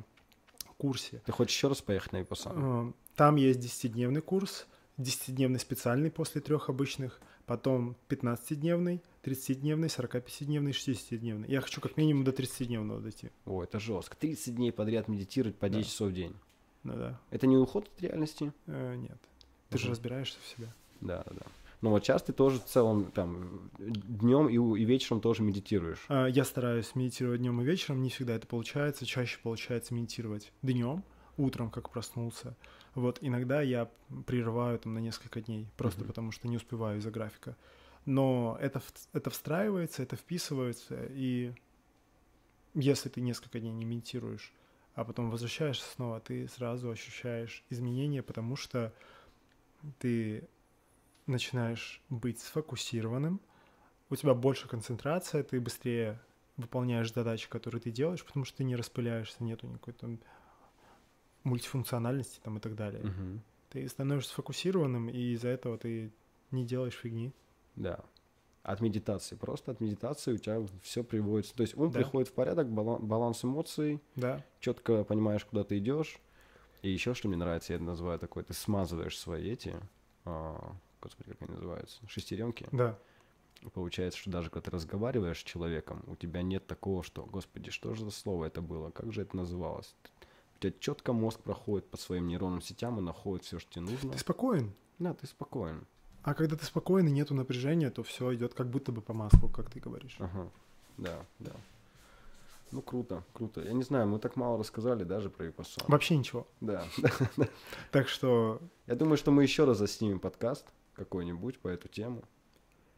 [0.78, 1.22] курсе.
[1.26, 2.90] Ты хочешь еще раз поехать на Випассану?
[2.90, 4.68] Э, Там есть 10-дневный курс,
[4.98, 11.50] 10-дневный специальный после трех обычных, потом 15-дневный, 30-дневный, 45-дневный, 60-дневный.
[11.50, 13.32] Я хочу как минимум до 30-дневного дойти.
[13.46, 14.16] О, это жестко.
[14.18, 15.78] 30 дней подряд медитировать по Да.
[15.78, 16.34] 10 часов в день.
[16.86, 17.20] Ну да.
[17.32, 18.54] Это не уход от реальности?
[18.68, 19.18] Э, нет.
[19.70, 20.72] Ты же разбираешься в себе.
[21.02, 21.42] Да, да.
[21.82, 26.06] Ну вот сейчас ты тоже в целом там днем и, и вечером тоже медитируешь.
[26.08, 29.06] А, Я стараюсь медитировать днем и вечером, не всегда это получается.
[29.06, 31.04] Чаще получается медитировать днем,
[31.38, 32.56] утром, как проснулся.
[32.94, 33.90] Вот иногда я
[34.26, 36.08] прерываю там на несколько дней, просто Мгм.
[36.08, 37.58] потому что не успеваю из-за графика.
[38.06, 38.82] Но это,
[39.14, 41.52] это встраивается, это вписывается, и
[42.76, 44.54] если ты несколько дней не медитируешь,
[44.96, 48.94] а потом возвращаешься снова, ты сразу ощущаешь изменения, потому что
[50.00, 50.48] ты
[51.28, 53.42] начинаешь быть сфокусированным,
[54.10, 56.22] у тебя больше концентрация, ты быстрее
[56.58, 60.20] выполняешь задачи, которые ты делаешь, потому что ты не распыляешься, нету никакой там
[61.44, 63.04] мультифункциональности там и так далее.
[63.04, 63.42] Мгм.
[63.72, 66.12] Ты становишься сфокусированным, и из-за этого ты
[66.52, 67.34] не делаешь фигни.
[67.76, 68.06] Да.
[68.66, 69.36] От медитации.
[69.36, 71.54] Просто от медитации у тебя все приводится.
[71.56, 72.00] То есть ум Да.
[72.00, 76.20] приходит в порядок, бала- баланс эмоций, Да, четко понимаешь, куда ты идешь.
[76.82, 79.76] И еще что мне нравится, я это называю такой, ты смазываешь свои эти,
[80.26, 82.68] а, господи, как они называются, шестеренки.
[82.72, 82.98] да.
[83.74, 87.96] Получается, что даже когда ты разговариваешь с человеком, у тебя нет такого, что, господи, что
[87.96, 89.96] же за слово это было, как же это называлось.
[90.56, 94.12] У тебя четко мозг проходит по своим нейронным сетям и находит все, что тебе нужно.
[94.14, 94.74] Ты спокоен.
[95.00, 95.88] Да, ты спокоен.
[96.26, 99.48] А когда ты спокоен и нету напряжения, то все идет как будто бы по маслу,
[99.48, 100.16] как ты говоришь.
[100.20, 100.50] Ага,
[100.98, 101.52] да, да.
[102.72, 103.62] Ну, круто, круто.
[103.62, 105.86] Я не знаю, мы так мало рассказали даже про Випассану.
[105.88, 106.48] Вообще ничего.
[106.62, 106.84] Да.
[107.92, 110.66] Так что Я думаю, что мы еще раз заснимем подкаст
[110.96, 112.24] какой-нибудь по эту тему.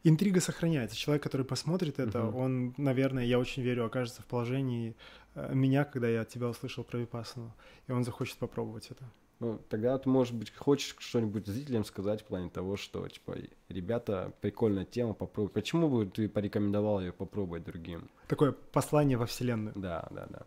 [0.04, 0.96] интрига сохраняется.
[0.96, 2.36] Человек, который посмотрит это, Мгм.
[2.36, 4.96] он, наверное, я очень верю, окажется в положении
[5.34, 7.52] э, меня, когда я от тебя услышал про Випассану,
[7.88, 9.04] и он захочет попробовать это.
[9.40, 13.36] Ну, тогда ты, может быть, хочешь что-нибудь зрителям сказать в плане того, что, типа,
[13.68, 15.52] ребята, прикольная тема, попробуй.
[15.52, 18.10] Почему бы ты порекомендовал ее попробовать другим?
[18.26, 19.72] Такое послание во Вселенную.
[19.76, 20.44] Да, да, да.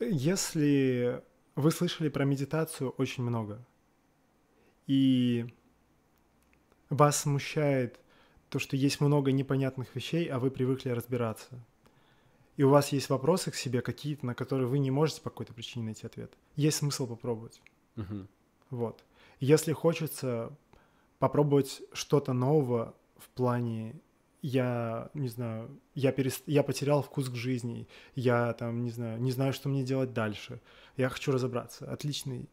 [0.00, 1.22] Если
[1.54, 3.64] вы слышали про медитацию очень много,
[4.88, 5.46] и
[6.88, 8.00] вас смущает
[8.48, 11.64] то, что есть много непонятных вещей, а вы привыкли разбираться,
[12.60, 15.54] и у вас есть вопросы к себе какие-то, на которые вы не можете по какой-то
[15.54, 17.62] причине найти ответ, есть смысл попробовать.
[17.96, 18.28] Мгм.
[18.68, 19.02] Вот.
[19.38, 20.54] Если хочется
[21.18, 23.98] попробовать что-то нового в плане
[24.42, 26.42] я не знаю, я, перест...
[26.46, 30.60] я потерял вкус к жизни, я там, не знаю, не знаю, что мне делать дальше,
[30.98, 31.90] я хочу разобраться.
[31.90, 32.46] Отличный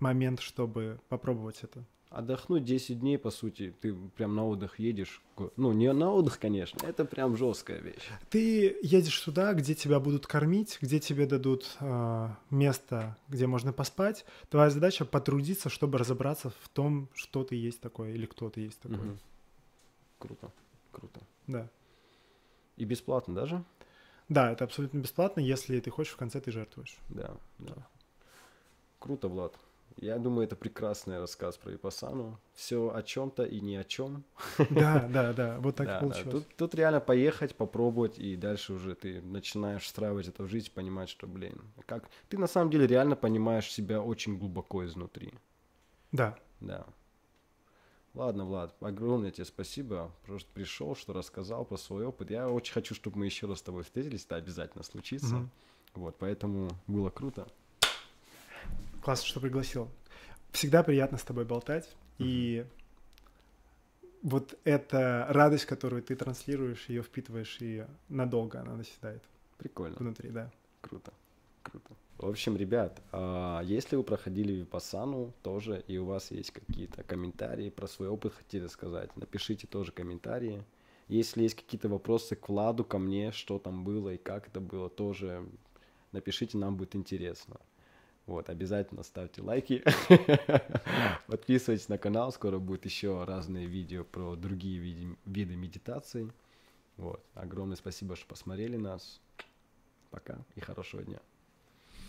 [0.00, 1.84] момент, чтобы попробовать это.
[2.14, 5.20] Отдохнуть 10 дней, по сути, ты прям на отдых едешь.
[5.56, 8.08] Ну, не на отдых, конечно, это прям жесткая вещь.
[8.30, 14.24] Ты едешь туда, где тебя будут кормить, где тебе дадут э, место, где можно поспать.
[14.48, 18.78] Твоя задача потрудиться, чтобы разобраться в том, что ты есть такое или кто ты есть
[18.78, 18.98] такой.
[18.98, 19.18] Мгм.
[20.20, 20.52] Круто,
[20.92, 21.20] круто.
[21.48, 21.68] Да.
[22.76, 23.64] И бесплатно даже?
[24.28, 26.96] Да, это абсолютно бесплатно, если ты хочешь, в конце ты жертвуешь.
[27.08, 27.74] Да, да.
[29.00, 29.58] Круто, Влад.
[29.96, 32.38] Я думаю, это прекрасный рассказ про Випассану.
[32.52, 34.24] Все о чем-то и ни о чем.
[34.70, 36.00] Да, да, да, вот так Да, и да.
[36.00, 36.32] получилось.
[36.32, 41.08] Тут, тут реально поехать, попробовать, и дальше уже ты начинаешь встраивать это в жизнь, понимать,
[41.08, 42.08] что, блин, как...
[42.28, 45.32] Ты на самом деле реально понимаешь себя очень глубоко изнутри.
[46.12, 46.86] Да, Да.
[48.14, 52.30] Ладно, Влад, огромное тебе спасибо, что пришел, что рассказал про свой опыт.
[52.30, 55.34] Я очень хочу, чтобы мы еще раз с тобой встретились, это обязательно случится.
[55.34, 55.50] Мгм.
[55.94, 57.48] Вот, поэтому было круто.
[59.04, 59.88] Классно, что пригласил.
[60.50, 61.94] Всегда приятно с тобой болтать.
[62.18, 62.64] И
[64.22, 69.22] вот эта радость, которую ты транслируешь, ее впитываешь, и надолго она наседает
[69.58, 69.96] Прикольно.
[69.98, 70.50] внутри, да.
[70.80, 71.12] Круто,
[71.62, 71.90] круто.
[72.16, 77.68] В общем, ребят, а, если вы проходили Випассану тоже, и у вас есть какие-то комментарии
[77.68, 80.64] про свой опыт, хотели сказать, напишите тоже комментарии.
[81.08, 84.88] Если есть какие-то вопросы к Владу, ко мне, что там было и как это было,
[84.88, 85.46] тоже
[86.12, 87.60] напишите, нам будет интересно.
[88.26, 89.84] Вот, обязательно ставьте лайки,
[91.26, 96.32] подписывайтесь на канал, скоро будет еще разные видео про другие види- виды медитации.
[96.96, 99.20] Вот, огромное спасибо, что посмотрели нас.
[100.10, 101.18] Пока и хорошего дня.